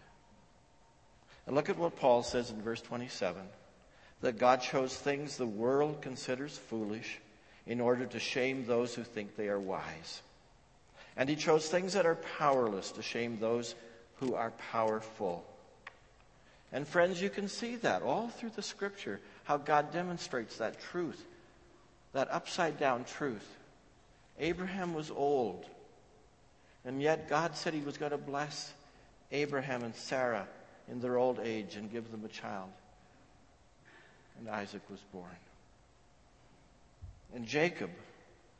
And 1.46 1.56
look 1.56 1.70
at 1.70 1.78
what 1.78 1.96
Paul 1.96 2.22
says 2.22 2.50
in 2.50 2.60
verse 2.60 2.82
27 2.82 3.40
that 4.20 4.38
God 4.38 4.60
chose 4.60 4.94
things 4.94 5.36
the 5.36 5.46
world 5.46 6.02
considers 6.02 6.56
foolish 6.56 7.18
in 7.66 7.80
order 7.80 8.06
to 8.06 8.18
shame 8.18 8.66
those 8.66 8.94
who 8.94 9.02
think 9.02 9.36
they 9.36 9.48
are 9.48 9.60
wise. 9.60 10.22
And 11.16 11.28
he 11.28 11.36
chose 11.36 11.68
things 11.68 11.94
that 11.94 12.06
are 12.06 12.18
powerless 12.38 12.92
to 12.92 13.02
shame 13.02 13.38
those 13.40 13.74
who 14.16 14.34
are 14.34 14.52
powerful. 14.72 15.44
And 16.72 16.86
friends, 16.86 17.20
you 17.20 17.30
can 17.30 17.48
see 17.48 17.76
that 17.76 18.02
all 18.02 18.28
through 18.28 18.50
the 18.50 18.62
scripture, 18.62 19.20
how 19.44 19.56
God 19.56 19.92
demonstrates 19.92 20.58
that 20.58 20.80
truth, 20.80 21.24
that 22.12 22.30
upside 22.30 22.78
down 22.78 23.04
truth. 23.04 23.46
Abraham 24.38 24.94
was 24.94 25.10
old, 25.10 25.66
and 26.84 27.02
yet 27.02 27.28
God 27.28 27.56
said 27.56 27.74
he 27.74 27.80
was 27.80 27.98
going 27.98 28.12
to 28.12 28.18
bless 28.18 28.72
Abraham 29.32 29.82
and 29.82 29.94
Sarah 29.94 30.46
in 30.90 31.00
their 31.00 31.18
old 31.18 31.40
age 31.40 31.76
and 31.76 31.90
give 31.90 32.10
them 32.10 32.24
a 32.24 32.28
child 32.28 32.70
and 34.40 34.48
Isaac 34.48 34.82
was 34.90 35.00
born. 35.12 35.26
And 37.34 37.46
Jacob 37.46 37.90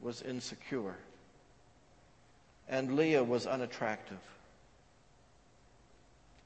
was 0.00 0.22
insecure, 0.22 0.94
and 2.68 2.94
Leah 2.94 3.24
was 3.24 3.46
unattractive. 3.46 4.20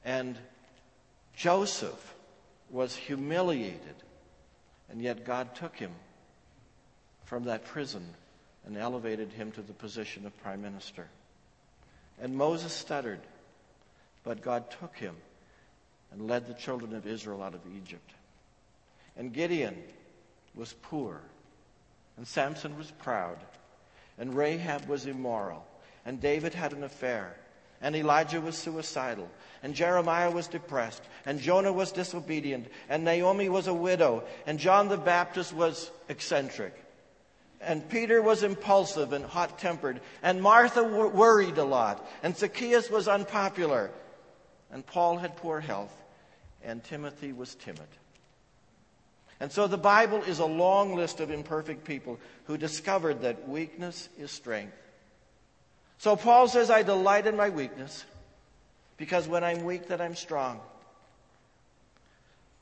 And 0.03 0.37
Joseph 1.35 2.15
was 2.71 2.95
humiliated, 2.95 3.95
and 4.89 5.01
yet 5.01 5.25
God 5.25 5.53
took 5.55 5.75
him 5.75 5.91
from 7.25 7.45
that 7.45 7.65
prison 7.65 8.07
and 8.65 8.77
elevated 8.77 9.31
him 9.31 9.51
to 9.51 9.61
the 9.61 9.73
position 9.73 10.25
of 10.25 10.41
prime 10.41 10.61
minister. 10.61 11.07
And 12.21 12.35
Moses 12.35 12.73
stuttered, 12.73 13.19
but 14.23 14.41
God 14.41 14.71
took 14.79 14.95
him 14.95 15.15
and 16.11 16.27
led 16.27 16.47
the 16.47 16.53
children 16.53 16.95
of 16.95 17.05
Israel 17.05 17.43
out 17.43 17.53
of 17.53 17.61
Egypt. 17.77 18.14
And 19.17 19.33
Gideon 19.33 19.81
was 20.55 20.73
poor, 20.81 21.21
and 22.17 22.27
Samson 22.27 22.77
was 22.77 22.91
proud, 22.91 23.37
and 24.17 24.35
Rahab 24.35 24.87
was 24.87 25.05
immoral, 25.05 25.65
and 26.05 26.19
David 26.19 26.53
had 26.53 26.73
an 26.73 26.83
affair, 26.83 27.35
and 27.81 27.95
Elijah 27.95 28.41
was 28.41 28.57
suicidal, 28.57 29.29
and 29.63 29.73
Jeremiah 29.73 30.31
was 30.31 30.47
depressed, 30.47 31.03
and 31.25 31.39
Jonah 31.39 31.73
was 31.73 31.91
disobedient, 31.91 32.67
and 32.89 33.03
Naomi 33.03 33.49
was 33.49 33.67
a 33.67 33.73
widow, 33.73 34.23
and 34.45 34.59
John 34.59 34.89
the 34.89 34.97
Baptist 34.97 35.53
was 35.53 35.91
eccentric. 36.09 36.73
And 37.61 37.87
Peter 37.89 38.21
was 38.21 38.43
impulsive 38.43 39.11
and 39.13 39.25
hot 39.25 39.57
tempered, 39.59 40.01
and 40.21 40.41
Martha 40.41 40.83
worried 40.83 41.57
a 41.57 41.63
lot, 41.63 42.07
and 42.21 42.37
Zacchaeus 42.37 42.89
was 42.89 43.07
unpopular, 43.07 43.91
and 44.71 44.85
Paul 44.85 45.17
had 45.17 45.37
poor 45.37 45.59
health, 45.59 45.93
and 46.63 46.83
Timothy 46.83 47.33
was 47.33 47.55
timid. 47.55 47.87
And 49.39 49.51
so 49.51 49.67
the 49.67 49.77
Bible 49.77 50.23
is 50.23 50.39
a 50.39 50.45
long 50.45 50.95
list 50.95 51.19
of 51.19 51.29
imperfect 51.29 51.83
people 51.83 52.19
who 52.45 52.57
discovered 52.57 53.21
that 53.21 53.47
weakness 53.49 54.07
is 54.17 54.31
strength. 54.31 54.77
So 55.97 56.15
Paul 56.15 56.47
says, 56.47 56.69
I 56.69 56.83
delight 56.83 57.27
in 57.27 57.35
my 57.35 57.49
weakness 57.49 58.05
because 58.97 59.27
when 59.27 59.43
I'm 59.43 59.65
weak, 59.65 59.87
that 59.87 60.01
I'm 60.01 60.15
strong. 60.15 60.59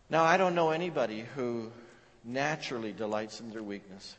Now, 0.10 0.24
I 0.24 0.38
don't 0.38 0.56
know 0.56 0.72
anybody 0.72 1.26
who 1.36 1.72
naturally 2.24 2.92
delights 2.92 3.40
in 3.40 3.52
their 3.52 3.64
weakness. 3.64 4.16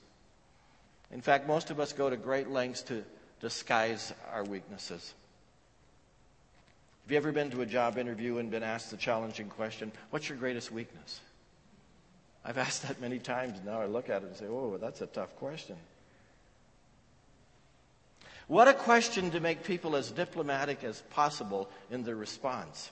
In 1.11 1.21
fact, 1.21 1.47
most 1.47 1.71
of 1.71 1.81
us 1.81 1.93
go 1.93 2.11
to 2.11 2.17
great 2.17 2.51
lengths 2.51 2.83
to 2.83 3.05
disguise 3.41 4.13
our 4.33 4.45
weaknesses. 4.45 5.15
Have 7.05 7.13
you 7.13 7.19
ever 7.19 7.33
been 7.33 7.51
to 7.51 7.61
a 7.61 7.67
job 7.67 7.99
interview 7.99 8.39
and 8.39 8.51
been 8.51 8.63
asked 8.63 8.91
the 8.91 8.97
challenging 8.97 9.49
question, 9.49 9.93
What's 10.11 10.29
your 10.29 10.39
greatest 10.39 10.73
weakness? 10.73 11.21
I've 12.45 12.59
asked 12.59 12.83
that 12.87 13.01
many 13.01 13.19
times. 13.19 13.59
Now 13.65 13.81
I 13.81 13.87
look 13.87 14.11
at 14.11 14.23
it 14.23 14.27
and 14.27 14.37
say, 14.37 14.47
Oh, 14.47 14.77
that's 14.81 15.01
a 15.01 15.07
tough 15.07 15.35
question. 15.37 15.77
What 18.47 18.69
a 18.69 18.75
question 18.75 19.31
to 19.31 19.41
make 19.41 19.65
people 19.65 19.97
as 19.97 20.11
diplomatic 20.11 20.85
as 20.85 21.01
possible 21.11 21.71
in 21.91 22.03
their 22.03 22.17
response. 22.17 22.91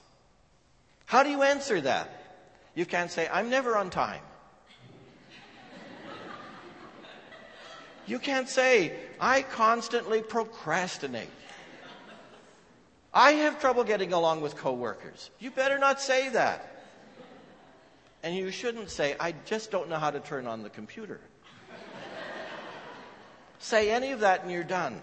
How 1.05 1.21
do 1.21 1.29
you 1.29 1.43
answer 1.43 1.79
that? 1.81 2.09
You 2.73 2.87
can't 2.87 3.11
say, 3.11 3.29
I'm 3.31 3.51
never 3.51 3.77
on 3.77 3.91
time. 3.91 4.21
You 8.05 8.19
can't 8.19 8.49
say, 8.49 8.93
I 9.19 9.43
constantly 9.43 10.21
procrastinate. 10.21 11.29
I 13.13 13.33
have 13.33 13.61
trouble 13.61 13.83
getting 13.83 14.11
along 14.11 14.41
with 14.41 14.57
coworkers. 14.57 15.29
You 15.39 15.51
better 15.51 15.77
not 15.77 16.01
say 16.01 16.29
that. 16.29 16.72
And 18.23 18.33
you 18.33 18.51
shouldn't 18.51 18.89
say, 18.89 19.15
I 19.19 19.33
just 19.45 19.69
don't 19.69 19.89
know 19.89 19.97
how 19.97 20.09
to 20.09 20.21
turn 20.21 20.47
on 20.47 20.63
the 20.63 20.69
computer. 20.69 21.19
say 23.59 23.91
any 23.91 24.11
of 24.13 24.21
that 24.21 24.43
and 24.43 24.51
you're 24.51 24.63
done. 24.63 25.01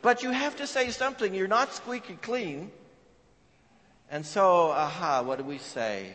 But 0.00 0.22
you 0.22 0.30
have 0.30 0.56
to 0.58 0.66
say 0.66 0.90
something. 0.90 1.34
You're 1.34 1.48
not 1.48 1.74
squeaky 1.74 2.14
clean. 2.14 2.70
And 4.10 4.24
so, 4.24 4.70
aha, 4.70 5.22
what 5.22 5.38
do 5.38 5.44
we 5.44 5.58
say? 5.58 6.14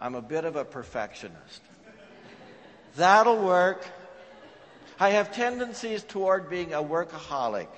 I'm 0.00 0.14
a 0.14 0.22
bit 0.22 0.44
of 0.44 0.56
a 0.56 0.64
perfectionist. 0.64 1.60
That'll 2.96 3.38
work. 3.38 3.84
I 4.98 5.10
have 5.10 5.32
tendencies 5.32 6.02
toward 6.02 6.48
being 6.48 6.72
a 6.72 6.82
workaholic. 6.82 7.68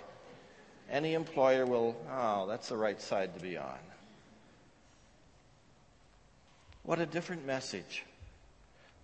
Any 0.90 1.14
employer 1.14 1.66
will, 1.66 1.96
oh, 2.10 2.46
that's 2.46 2.68
the 2.68 2.76
right 2.76 3.00
side 3.00 3.34
to 3.34 3.40
be 3.40 3.56
on. 3.56 3.78
What 6.84 6.98
a 6.98 7.06
different 7.06 7.46
message. 7.46 8.04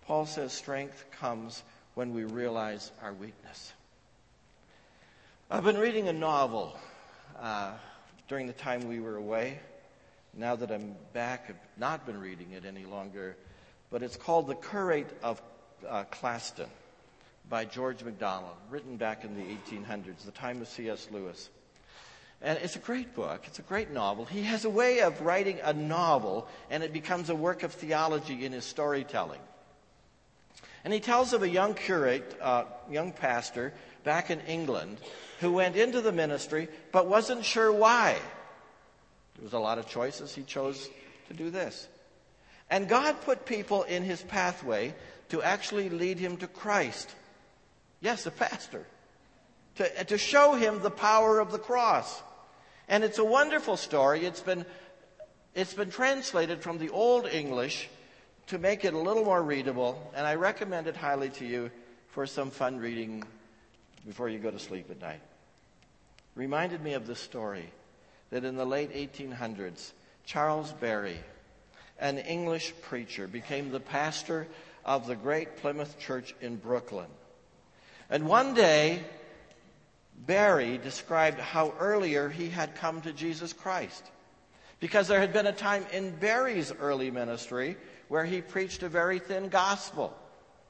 Paul 0.05 0.27
says 0.27 0.53
strength 0.53 1.03
comes 1.19 1.63
when 1.95 2.13
we 2.13 2.25
realize 2.25 2.91
our 3.01 3.11
weakness. 3.11 3.73
I've 5.49 5.63
been 5.63 5.79
reading 5.79 6.07
a 6.07 6.13
novel 6.13 6.77
uh, 7.39 7.71
during 8.27 8.45
the 8.45 8.53
time 8.53 8.87
we 8.87 8.99
were 8.99 9.15
away. 9.15 9.59
Now 10.35 10.55
that 10.57 10.69
I'm 10.69 10.95
back, 11.11 11.45
I've 11.49 11.79
not 11.79 12.05
been 12.05 12.21
reading 12.21 12.51
it 12.51 12.65
any 12.65 12.85
longer. 12.85 13.35
But 13.89 14.03
it's 14.03 14.15
called 14.15 14.45
The 14.45 14.55
Curate 14.55 15.17
of 15.23 15.41
uh, 15.89 16.03
Glaston 16.11 16.69
by 17.49 17.65
George 17.65 18.03
MacDonald, 18.03 18.57
written 18.69 18.95
back 18.95 19.25
in 19.25 19.33
the 19.33 19.41
1800s, 19.41 20.23
the 20.23 20.31
time 20.31 20.61
of 20.61 20.67
C.S. 20.67 21.07
Lewis. 21.11 21.49
And 22.41 22.57
it's 22.59 22.75
a 22.75 22.79
great 22.79 23.13
book. 23.13 23.43
It's 23.45 23.59
a 23.59 23.63
great 23.63 23.91
novel. 23.91 24.25
He 24.25 24.43
has 24.43 24.65
a 24.65 24.69
way 24.69 25.01
of 25.01 25.21
writing 25.21 25.59
a 25.63 25.73
novel, 25.73 26.47
and 26.71 26.81
it 26.81 26.91
becomes 26.91 27.29
a 27.29 27.35
work 27.35 27.61
of 27.61 27.71
theology 27.73 28.45
in 28.45 28.51
his 28.51 28.65
storytelling. 28.65 29.39
And 30.83 30.91
he 30.91 30.99
tells 30.99 31.33
of 31.33 31.43
a 31.43 31.49
young 31.49 31.75
curate, 31.75 32.35
uh, 32.41 32.63
young 32.89 33.11
pastor 33.11 33.73
back 34.03 34.31
in 34.31 34.39
England 34.41 34.97
who 35.39 35.51
went 35.51 35.75
into 35.75 36.01
the 36.01 36.11
ministry 36.11 36.67
but 36.91 37.07
wasn't 37.07 37.45
sure 37.45 37.71
why. 37.71 38.17
There 39.35 39.43
was 39.43 39.53
a 39.53 39.59
lot 39.59 39.77
of 39.77 39.87
choices. 39.87 40.33
He 40.33 40.41
chose 40.41 40.89
to 41.27 41.33
do 41.35 41.51
this. 41.51 41.87
And 42.69 42.87
God 42.87 43.21
put 43.21 43.45
people 43.45 43.83
in 43.83 44.03
his 44.03 44.21
pathway 44.23 44.95
to 45.29 45.43
actually 45.43 45.89
lead 45.89 46.17
him 46.17 46.37
to 46.37 46.47
Christ. 46.47 47.13
Yes, 47.99 48.25
a 48.25 48.31
pastor. 48.31 48.85
To, 49.75 50.03
to 50.05 50.17
show 50.17 50.53
him 50.55 50.81
the 50.81 50.91
power 50.91 51.39
of 51.39 51.51
the 51.51 51.59
cross. 51.59 52.21
And 52.91 53.03
it's 53.03 53.17
a 53.17 53.25
wonderful 53.25 53.75
story. 53.75 54.25
It's 54.25 54.41
been, 54.41 54.67
it's 55.55 55.73
been 55.73 55.89
translated 55.89 56.61
from 56.61 56.77
the 56.77 56.89
Old 56.89 57.25
English 57.25 57.89
to 58.47 58.59
make 58.59 58.85
it 58.85 58.93
a 58.93 58.99
little 58.99 59.25
more 59.25 59.41
readable, 59.41 60.11
and 60.13 60.27
I 60.27 60.35
recommend 60.35 60.85
it 60.85 60.95
highly 60.95 61.29
to 61.29 61.45
you 61.45 61.71
for 62.09 62.27
some 62.27 62.51
fun 62.51 62.77
reading 62.77 63.23
before 64.05 64.29
you 64.29 64.37
go 64.37 64.51
to 64.51 64.59
sleep 64.59 64.91
at 64.91 65.01
night 65.01 65.21
reminded 66.35 66.81
me 66.81 66.93
of 66.93 67.07
the 67.07 67.15
story 67.15 67.69
that 68.29 68.45
in 68.45 68.55
the 68.55 68.65
late 68.65 68.93
1800s, 68.93 69.91
Charles 70.25 70.71
Berry, 70.73 71.17
an 71.99 72.17
English 72.17 72.73
preacher, 72.81 73.27
became 73.27 73.71
the 73.71 73.79
pastor 73.79 74.47
of 74.85 75.07
the 75.07 75.15
Great 75.15 75.57
Plymouth 75.57 75.99
Church 75.99 76.33
in 76.41 76.55
Brooklyn. 76.55 77.09
And 78.09 78.27
one 78.27 78.53
day, 78.53 79.03
Berry 80.25 80.77
described 80.77 81.39
how 81.39 81.73
earlier 81.79 82.29
he 82.29 82.49
had 82.49 82.75
come 82.75 83.01
to 83.01 83.11
Jesus 83.11 83.53
Christ. 83.53 84.03
Because 84.79 85.07
there 85.07 85.19
had 85.19 85.33
been 85.33 85.47
a 85.47 85.51
time 85.51 85.85
in 85.91 86.11
Berry's 86.11 86.71
early 86.79 87.11
ministry 87.11 87.77
where 88.07 88.25
he 88.25 88.41
preached 88.41 88.83
a 88.83 88.89
very 88.89 89.19
thin 89.19 89.49
gospel. 89.49 90.15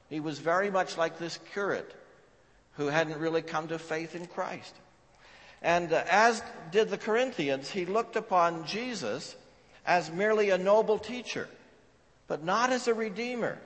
He 0.08 0.20
was 0.20 0.38
very 0.38 0.70
much 0.70 0.96
like 0.96 1.18
this 1.18 1.38
curate 1.52 1.94
who 2.72 2.86
hadn't 2.86 3.18
really 3.18 3.42
come 3.42 3.68
to 3.68 3.78
faith 3.78 4.14
in 4.14 4.26
Christ. 4.26 4.74
And 5.60 5.92
uh, 5.92 6.02
as 6.10 6.42
did 6.70 6.88
the 6.88 6.98
Corinthians, 6.98 7.70
he 7.70 7.86
looked 7.86 8.16
upon 8.16 8.66
Jesus 8.66 9.36
as 9.86 10.10
merely 10.10 10.50
a 10.50 10.58
noble 10.58 10.98
teacher, 10.98 11.48
but 12.26 12.42
not 12.42 12.70
as 12.70 12.88
a 12.88 12.94
redeemer. 12.94 13.58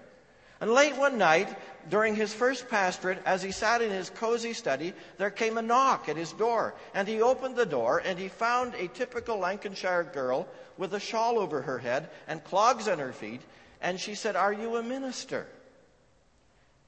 And 0.60 0.72
late 0.72 0.96
one 0.96 1.18
night, 1.18 1.54
during 1.90 2.14
his 2.14 2.32
first 2.32 2.68
pastorate, 2.68 3.22
as 3.26 3.42
he 3.42 3.52
sat 3.52 3.82
in 3.82 3.90
his 3.90 4.10
cozy 4.10 4.54
study, 4.54 4.94
there 5.18 5.30
came 5.30 5.58
a 5.58 5.62
knock 5.62 6.08
at 6.08 6.16
his 6.16 6.32
door. 6.32 6.74
And 6.94 7.06
he 7.06 7.20
opened 7.20 7.56
the 7.56 7.66
door 7.66 8.02
and 8.04 8.18
he 8.18 8.28
found 8.28 8.74
a 8.74 8.88
typical 8.88 9.38
Lancashire 9.38 10.04
girl 10.04 10.48
with 10.78 10.94
a 10.94 11.00
shawl 11.00 11.38
over 11.38 11.62
her 11.62 11.78
head 11.78 12.08
and 12.26 12.42
clogs 12.42 12.88
on 12.88 12.98
her 12.98 13.12
feet. 13.12 13.42
And 13.82 14.00
she 14.00 14.14
said, 14.14 14.34
Are 14.34 14.52
you 14.52 14.76
a 14.76 14.82
minister? 14.82 15.46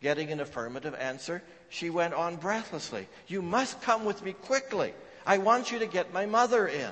Getting 0.01 0.31
an 0.31 0.41
affirmative 0.41 0.95
answer, 0.95 1.43
she 1.69 1.91
went 1.91 2.15
on 2.15 2.37
breathlessly. 2.37 3.09
You 3.27 3.43
must 3.43 3.83
come 3.83 4.05
with 4.05 4.25
me 4.25 4.33
quickly. 4.33 4.95
I 5.27 5.39
want 5.39 5.73
you 5.73 5.81
to 5.81 5.87
get 5.87 6.13
my 6.13 6.25
mother 6.25 6.67
in. 6.67 6.91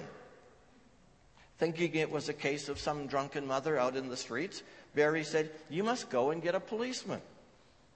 Thinking 1.59 1.95
it 1.95 2.11
was 2.11 2.29
a 2.29 2.35
case 2.35 2.69
of 2.69 2.79
some 2.79 3.07
drunken 3.07 3.47
mother 3.47 3.79
out 3.79 3.97
in 3.97 4.09
the 4.09 4.16
streets, 4.16 4.62
Berry 4.95 5.25
said, 5.25 5.51
You 5.71 5.85
must 5.85 6.11
go 6.11 6.31
and 6.31 6.42
get 6.42 6.55
a 6.55 6.61
policeman. 6.61 7.21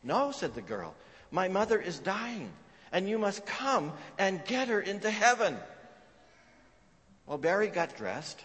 No, 0.02 0.32
said 0.32 0.54
the 0.54 0.62
girl. 0.62 0.94
My 1.30 1.48
mother 1.48 1.80
is 1.80 1.98
dying, 1.98 2.50
and 2.90 3.08
you 3.08 3.18
must 3.18 3.44
come 3.44 3.92
and 4.18 4.44
get 4.46 4.68
her 4.68 4.80
into 4.80 5.10
heaven. 5.10 5.56
Well, 7.26 7.38
Berry 7.38 7.68
got 7.68 7.96
dressed, 7.96 8.40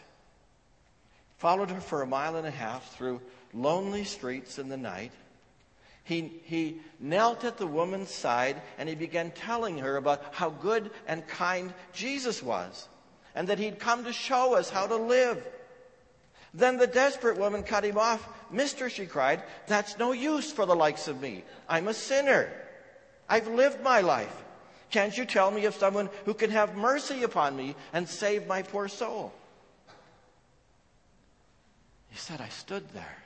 followed 1.37 1.71
her 1.71 1.81
for 1.81 2.01
a 2.01 2.07
mile 2.07 2.35
and 2.35 2.45
a 2.45 2.51
half 2.51 2.95
through 2.95 3.21
lonely 3.53 4.03
streets 4.03 4.59
in 4.59 4.69
the 4.69 4.77
night, 4.77 5.11
he, 6.05 6.33
he 6.43 6.77
knelt 6.99 7.43
at 7.43 7.57
the 7.57 7.65
woman's 7.65 8.11
side 8.11 8.61
and 8.77 8.87
he 8.87 8.93
began 8.93 9.31
telling 9.31 9.79
her 9.79 9.97
about 9.97 10.23
how 10.31 10.51
good 10.51 10.91
and 11.07 11.27
kind 11.27 11.73
Jesus 11.93 12.43
was 12.43 12.87
and 13.35 13.47
that 13.49 13.59
he'd 13.59 13.79
come 13.79 14.05
to 14.05 14.13
show 14.13 14.55
us 14.55 14.69
how 14.69 14.87
to 14.87 14.95
live. 14.95 15.45
Then 16.53 16.77
the 16.77 16.87
desperate 16.87 17.37
woman 17.37 17.63
cut 17.63 17.83
him 17.83 17.97
off. 17.97 18.27
Mister, 18.49 18.89
she 18.89 19.05
cried, 19.05 19.43
that's 19.67 19.99
no 19.99 20.13
use 20.13 20.51
for 20.51 20.65
the 20.65 20.75
likes 20.75 21.07
of 21.07 21.21
me. 21.21 21.43
I'm 21.67 21.89
a 21.89 21.93
sinner. 21.93 22.49
I've 23.27 23.47
lived 23.47 23.83
my 23.83 24.01
life. 24.01 24.43
Can't 24.89 25.17
you 25.17 25.25
tell 25.25 25.51
me 25.51 25.65
of 25.65 25.75
someone 25.75 26.09
who 26.23 26.33
can 26.33 26.51
have 26.51 26.77
mercy 26.77 27.23
upon 27.23 27.57
me 27.57 27.75
and 27.91 28.07
save 28.07 28.47
my 28.47 28.61
poor 28.61 28.87
soul? 28.87 29.33
He 32.09 32.17
said, 32.17 32.39
I 32.39 32.47
stood 32.47 32.87
there 32.93 33.17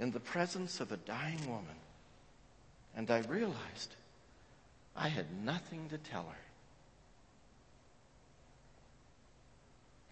in 0.00 0.10
the 0.10 0.18
presence 0.18 0.80
of 0.80 0.90
a 0.90 0.96
dying 0.96 1.40
woman, 1.46 1.76
and 2.96 3.08
I 3.10 3.20
realized 3.28 3.94
I 4.96 5.08
had 5.08 5.26
nothing 5.44 5.88
to 5.90 5.98
tell 5.98 6.24
her. 6.24 6.45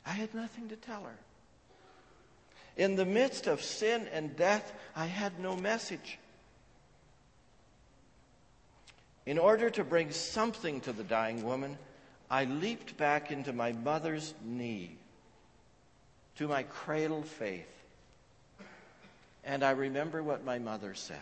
I 0.07 0.11
had 0.11 0.35
nothing 0.35 0.69
to 0.69 0.77
tell 0.77 1.03
her. 1.03 1.19
In 2.77 2.97
the 2.97 3.05
midst 3.05 3.47
of 3.47 3.63
sin 3.63 4.09
and 4.13 4.37
death, 4.37 4.73
I 4.97 5.07
had 5.07 5.39
no 5.39 5.57
message. 5.57 6.19
In 9.27 9.39
order 9.39 9.71
to 9.71 9.85
bring 9.85 10.11
something 10.11 10.81
to 10.83 10.93
the 10.93 11.05
dying 11.05 11.45
woman, 11.45 11.79
I 12.31 12.45
leaped 12.45 12.97
back 12.97 13.31
into 13.31 13.53
my 13.53 13.73
mother's 13.73 14.35
knee, 14.45 14.97
to 16.37 16.49
my 16.49 16.65
cradle 16.65 17.23
faith. 17.23 17.69
And 19.45 19.63
I 19.63 19.71
remember 19.71 20.23
what 20.23 20.45
my 20.45 20.59
mother 20.59 20.95
said. 20.95 21.17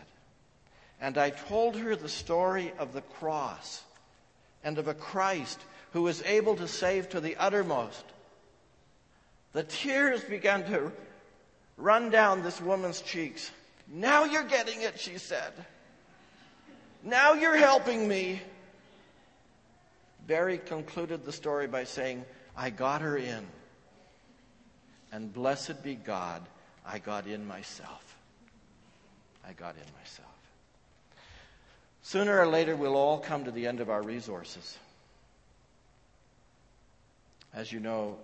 And 1.01 1.19
I 1.19 1.31
told 1.31 1.77
her 1.77 1.97
the 1.97 2.09
story 2.09 2.73
of 2.79 2.93
the 2.93 3.03
cross 3.03 3.83
and 4.65 4.79
of 4.79 4.89
a 4.89 4.95
Christ 4.95 5.61
who 5.93 6.03
was 6.03 6.23
able 6.23 6.57
to 6.57 6.69
save 6.69 7.11
to 7.11 7.21
the 7.21 7.37
uttermost. 7.37 8.05
The 9.53 9.63
tears 9.63 10.23
began 10.25 10.65
to 10.71 10.93
run 11.77 12.11
down 12.11 12.43
this 12.43 12.61
woman's 12.61 13.01
cheeks. 13.01 13.51
Now 13.89 14.25
you're 14.25 14.45
getting 14.45 14.83
it, 14.83 14.99
she 14.99 15.19
said. 15.19 15.53
Now 17.03 17.35
you're 17.35 17.57
helping 17.57 18.07
me. 18.09 18.41
Berry 20.27 20.59
concluded 20.59 21.25
the 21.25 21.33
story 21.33 21.67
by 21.67 21.85
saying, 21.85 22.25
I 22.57 22.71
got 22.71 23.01
her 23.01 23.17
in. 23.17 23.45
And 25.11 25.33
blessed 25.33 25.83
be 25.83 25.97
God, 25.97 26.43
I 26.87 26.99
got 26.99 27.27
in 27.27 27.47
myself. 27.47 28.17
I 29.47 29.53
got 29.53 29.75
in 29.75 29.93
myself. 29.99 30.29
Sooner 32.03 32.39
or 32.39 32.47
later, 32.47 32.77
we'll 32.77 32.97
all 32.97 33.19
come 33.19 33.45
to 33.45 33.51
the 33.51 33.67
end 33.67 33.81
of 33.81 33.91
our 33.91 34.03
resources. 34.03 34.79
As 37.53 37.71
you 37.71 37.81
know, 37.81 38.17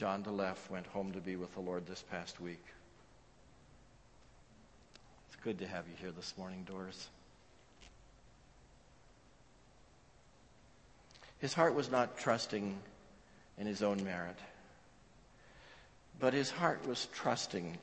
John 0.00 0.22
DeLeff 0.24 0.70
went 0.70 0.86
home 0.86 1.12
to 1.12 1.20
be 1.20 1.36
with 1.36 1.52
the 1.52 1.60
Lord 1.60 1.86
this 1.86 2.02
past 2.10 2.40
week. 2.40 2.64
It's 5.26 5.36
good 5.44 5.58
to 5.58 5.66
have 5.66 5.84
you 5.88 5.94
here 6.00 6.10
this 6.10 6.32
morning, 6.38 6.64
Doris. 6.66 7.10
His 11.40 11.52
heart 11.52 11.74
was 11.74 11.90
not 11.90 12.16
trusting 12.16 12.78
in 13.58 13.66
his 13.66 13.82
own 13.82 14.02
merit, 14.02 14.38
but 16.18 16.32
his 16.32 16.50
heart 16.50 16.88
was 16.88 17.06
trusting 17.12 17.76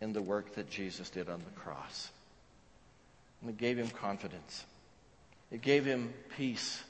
in 0.00 0.12
the 0.12 0.22
work 0.22 0.54
that 0.54 0.70
Jesus 0.70 1.10
did 1.10 1.28
on 1.28 1.40
the 1.40 1.60
cross. 1.60 2.08
And 3.40 3.50
it 3.50 3.56
gave 3.56 3.78
him 3.78 3.88
confidence. 3.88 4.64
It 5.50 5.60
gave 5.60 5.84
him 5.84 6.14
peace 6.36 6.84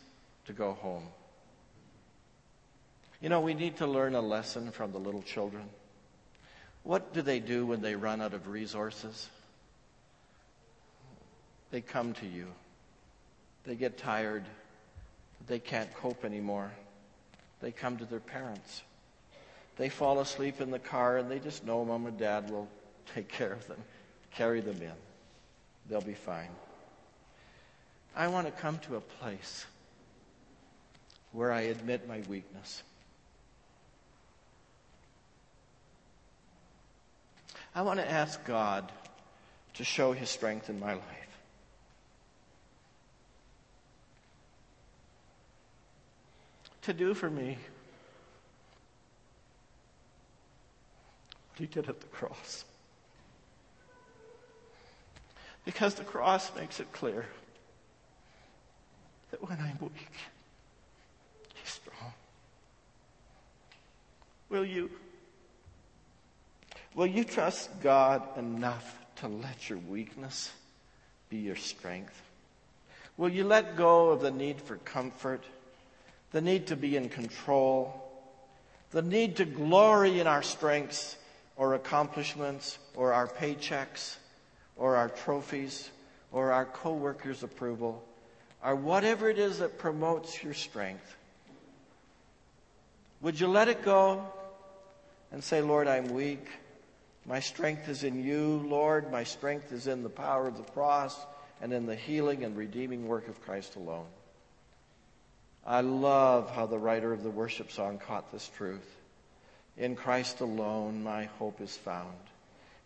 to 0.45 0.53
go 0.53 0.75
home. 0.75 1.05
You 3.25 3.31
know, 3.31 3.41
we 3.41 3.55
need 3.55 3.79
to 3.79 3.87
learn 3.87 4.15
a 4.15 4.21
lesson 4.21 4.71
from 4.71 4.93
the 4.93 4.99
little 4.99 5.23
children. 5.23 5.65
What 6.83 7.15
do 7.15 7.23
they 7.23 7.41
do 7.41 7.65
when 7.65 7.81
they 7.81 7.95
run 7.95 8.21
out 8.21 8.35
of 8.35 8.49
resources? 8.49 9.31
They 11.71 11.81
come 11.81 12.13
to 12.13 12.27
you. 12.27 12.49
They 13.65 13.77
get 13.77 13.97
tired. 13.97 14.45
They 15.47 15.59
can't 15.59 15.89
cope 15.95 16.23
anymore. 16.23 16.71
They 17.63 17.73
come 17.73 17.97
to 17.97 18.05
their 18.05 18.21
parents. 18.21 18.83
They 19.79 19.89
fall 19.89 20.21
asleep 20.21 20.61
in 20.61 20.71
the 20.71 20.79
car 20.79 21.17
and 21.17 21.31
they 21.31 21.39
just 21.39 21.65
know 21.65 21.83
mom 21.83 22.05
and 22.05 22.19
dad 22.19 22.51
will 22.51 22.69
take 23.15 23.29
care 23.29 23.55
of 23.55 23.67
them, 23.69 23.83
carry 24.35 24.61
them 24.61 24.83
in. 24.83 24.93
They'll 25.89 26.03
be 26.03 26.13
fine. 26.13 26.51
I 28.15 28.27
want 28.29 28.49
to 28.49 28.53
come 28.53 28.81
to 28.81 28.97
a 28.97 29.01
place 29.01 29.65
where 31.33 31.51
I 31.51 31.63
admit 31.63 32.07
my 32.07 32.21
weakness. 32.29 32.83
I 37.75 37.83
want 37.83 37.99
to 37.99 38.09
ask 38.09 38.45
God 38.45 38.91
to 39.75 39.85
show 39.85 40.13
his 40.13 40.31
strength 40.31 40.71
in 40.71 40.79
my 40.79 40.95
life. 40.95 41.03
To 46.83 46.93
do 46.93 47.15
for 47.15 47.29
me 47.29 47.59
what 51.51 51.59
he 51.59 51.67
did 51.67 51.89
at 51.89 52.01
the 52.01 52.07
cross. 52.07 52.65
Because 55.65 55.95
the 55.95 56.05
cross 56.05 56.55
makes 56.55 56.79
it 56.79 56.93
clear 56.93 57.27
that 59.31 59.49
when 59.49 59.59
I'm 59.59 59.79
weak, 59.81 60.11
he's 61.55 61.73
strong. 61.73 62.13
Will 64.51 64.65
you? 64.65 64.91
Will 66.95 67.07
you 67.07 67.25
trust 67.25 67.71
God 67.83 68.23
enough 68.39 68.99
to 69.17 69.29
let 69.29 69.69
your 69.69 69.79
weakness 69.79 70.53
be 71.29 71.39
your 71.39 71.57
strength? 71.57 72.21
Will 73.17 73.29
you 73.29 73.45
let 73.45 73.77
go 73.77 74.11
of 74.11 74.21
the 74.21 74.31
need 74.31 74.61
for 74.61 74.77
comfort, 74.77 75.43
the 76.31 76.41
need 76.41 76.69
to 76.69 76.77
be 76.77 76.97
in 76.97 77.09
control, 77.09 78.01
the 78.91 79.03
need 79.03 79.37
to 79.37 79.45
glory 79.45 80.21
in 80.21 80.27
our 80.27 80.43
strengths 80.43 81.17
or 81.57 81.75
accomplishments 81.75 82.79
or 82.95 83.13
our 83.13 83.27
paychecks 83.27 84.17
or 84.77 84.97
our 84.97 85.09
trophies 85.09 85.91
or 86.31 86.53
our 86.53 86.65
coworkers' 86.65 87.43
approval 87.43 88.05
or 88.65 88.75
whatever 88.75 89.29
it 89.29 89.39
is 89.39 89.59
that 89.59 89.79
promotes 89.79 90.43
your 90.43 90.55
strength? 90.55 91.17
Would 93.21 93.41
you 93.41 93.49
let 93.49 93.69
it 93.69 93.85
go 93.85 94.27
and 95.33 95.43
say, 95.43 95.61
Lord, 95.61 95.89
I'm 95.89 96.09
weak. 96.09 96.47
My 97.27 97.41
strength 97.41 97.89
is 97.89 98.05
in 98.05 98.23
you, 98.23 98.65
Lord. 98.67 99.11
My 99.11 99.25
strength 99.25 99.73
is 99.73 99.87
in 99.87 100.03
the 100.03 100.11
power 100.11 100.47
of 100.47 100.57
the 100.57 100.73
cross 100.73 101.17
and 101.63 101.73
in 101.73 101.87
the 101.87 101.97
healing 101.97 102.45
and 102.45 102.57
redeeming 102.57 103.09
work 103.09 103.29
of 103.29 103.41
Christ 103.43 103.77
alone. 103.77 104.07
I 105.67 105.81
love 105.81 106.51
how 106.51 106.67
the 106.67 106.79
writer 106.79 107.13
of 107.13 107.23
the 107.23 107.31
worship 107.31 107.73
song 107.73 107.99
caught 107.99 108.31
this 108.31 108.51
truth. 108.57 108.87
In 109.79 109.97
Christ 109.97 110.41
alone, 110.41 111.03
my 111.03 111.25
hope 111.39 111.61
is 111.63 111.75
found. 111.75 112.19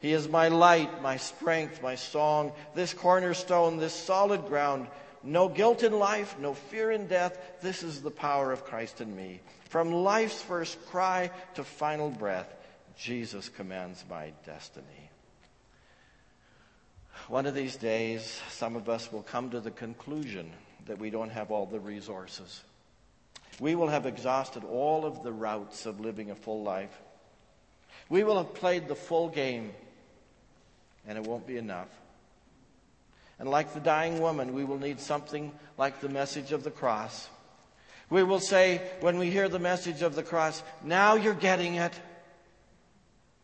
He 0.00 0.12
is 0.12 0.28
my 0.28 0.46
light, 0.46 1.02
my 1.02 1.16
strength, 1.16 1.82
my 1.82 1.96
song, 1.96 2.52
this 2.74 2.94
cornerstone, 2.94 3.78
this 3.78 3.94
solid 3.94 4.46
ground. 4.46 4.86
No 5.24 5.48
guilt 5.48 5.82
in 5.82 5.92
life, 5.98 6.36
no 6.38 6.54
fear 6.54 6.92
in 6.92 7.08
death. 7.08 7.36
This 7.60 7.82
is 7.82 8.00
the 8.00 8.12
power 8.12 8.52
of 8.52 8.64
Christ 8.64 9.00
in 9.00 9.14
me. 9.14 9.40
From 9.70 9.92
life's 9.92 10.40
first 10.40 10.78
cry 10.86 11.32
to 11.56 11.64
final 11.64 12.10
breath, 12.10 12.48
Jesus 12.98 13.48
commands 13.48 14.04
my 14.10 14.32
destiny. 14.44 15.10
One 17.28 17.46
of 17.46 17.54
these 17.54 17.76
days, 17.76 18.40
some 18.50 18.74
of 18.74 18.88
us 18.88 19.12
will 19.12 19.22
come 19.22 19.50
to 19.50 19.60
the 19.60 19.70
conclusion 19.70 20.50
that 20.86 20.98
we 20.98 21.10
don't 21.10 21.30
have 21.30 21.52
all 21.52 21.66
the 21.66 21.78
resources. 21.78 22.62
We 23.60 23.76
will 23.76 23.88
have 23.88 24.06
exhausted 24.06 24.64
all 24.64 25.04
of 25.04 25.22
the 25.22 25.32
routes 25.32 25.86
of 25.86 26.00
living 26.00 26.30
a 26.30 26.34
full 26.34 26.62
life. 26.62 26.96
We 28.08 28.24
will 28.24 28.36
have 28.36 28.54
played 28.54 28.88
the 28.88 28.94
full 28.96 29.28
game, 29.28 29.72
and 31.06 31.16
it 31.16 31.24
won't 31.24 31.46
be 31.46 31.56
enough. 31.56 31.88
And 33.38 33.48
like 33.48 33.74
the 33.74 33.80
dying 33.80 34.20
woman, 34.20 34.54
we 34.54 34.64
will 34.64 34.78
need 34.78 34.98
something 34.98 35.52
like 35.76 36.00
the 36.00 36.08
message 36.08 36.50
of 36.50 36.64
the 36.64 36.70
cross. 36.72 37.28
We 38.10 38.24
will 38.24 38.40
say, 38.40 38.80
when 39.00 39.18
we 39.18 39.30
hear 39.30 39.48
the 39.48 39.58
message 39.58 40.02
of 40.02 40.16
the 40.16 40.22
cross, 40.22 40.62
now 40.82 41.14
you're 41.14 41.34
getting 41.34 41.76
it. 41.76 41.92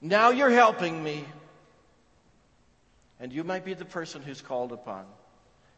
Now 0.04 0.28
you're 0.28 0.50
helping 0.50 1.02
me. 1.02 1.24
And 3.18 3.32
you 3.32 3.42
might 3.42 3.64
be 3.64 3.72
the 3.72 3.86
person 3.86 4.20
who's 4.20 4.42
called 4.42 4.70
upon. 4.70 5.06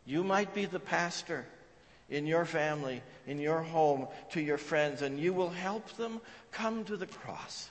You 0.05 0.25
might 0.25 0.53
be 0.53 0.65
the 0.65 0.81
pastor 0.81 1.47
in 2.11 2.27
your 2.27 2.45
family, 2.45 3.03
in 3.29 3.39
your 3.39 3.63
home, 3.63 4.09
to 4.33 4.41
your 4.41 4.59
friends, 4.59 5.03
and 5.03 5.21
you 5.21 5.33
will 5.33 5.51
help 5.51 5.97
them 5.97 6.21
come 6.51 6.85
to 6.87 6.97
the 6.97 7.07
cross. 7.07 7.71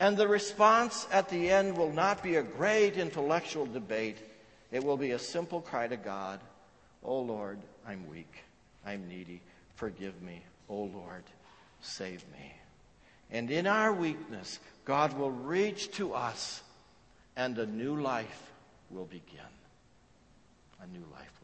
And 0.00 0.16
the 0.16 0.28
response 0.28 1.06
at 1.12 1.28
the 1.28 1.50
end 1.50 1.76
will 1.76 1.92
not 1.92 2.22
be 2.22 2.36
a 2.36 2.42
great 2.42 2.96
intellectual 2.96 3.66
debate. 3.66 4.16
It 4.72 4.82
will 4.82 4.96
be 4.96 5.10
a 5.10 5.18
simple 5.18 5.60
cry 5.60 5.88
to 5.88 5.98
God, 5.98 6.40
Oh 7.02 7.20
Lord, 7.20 7.58
I'm 7.86 8.08
weak. 8.08 8.32
I'm 8.86 9.06
needy. 9.08 9.42
Forgive 9.74 10.22
me. 10.22 10.42
Oh 10.70 10.84
Lord, 10.84 11.24
save 11.82 12.24
me. 12.32 12.63
And 13.34 13.50
in 13.50 13.66
our 13.66 13.92
weakness, 13.92 14.60
God 14.84 15.18
will 15.18 15.32
reach 15.32 15.90
to 15.96 16.14
us 16.14 16.62
and 17.36 17.58
a 17.58 17.66
new 17.66 18.00
life 18.00 18.52
will 18.90 19.06
begin. 19.06 19.40
A 20.80 20.86
new 20.86 21.04
life. 21.12 21.43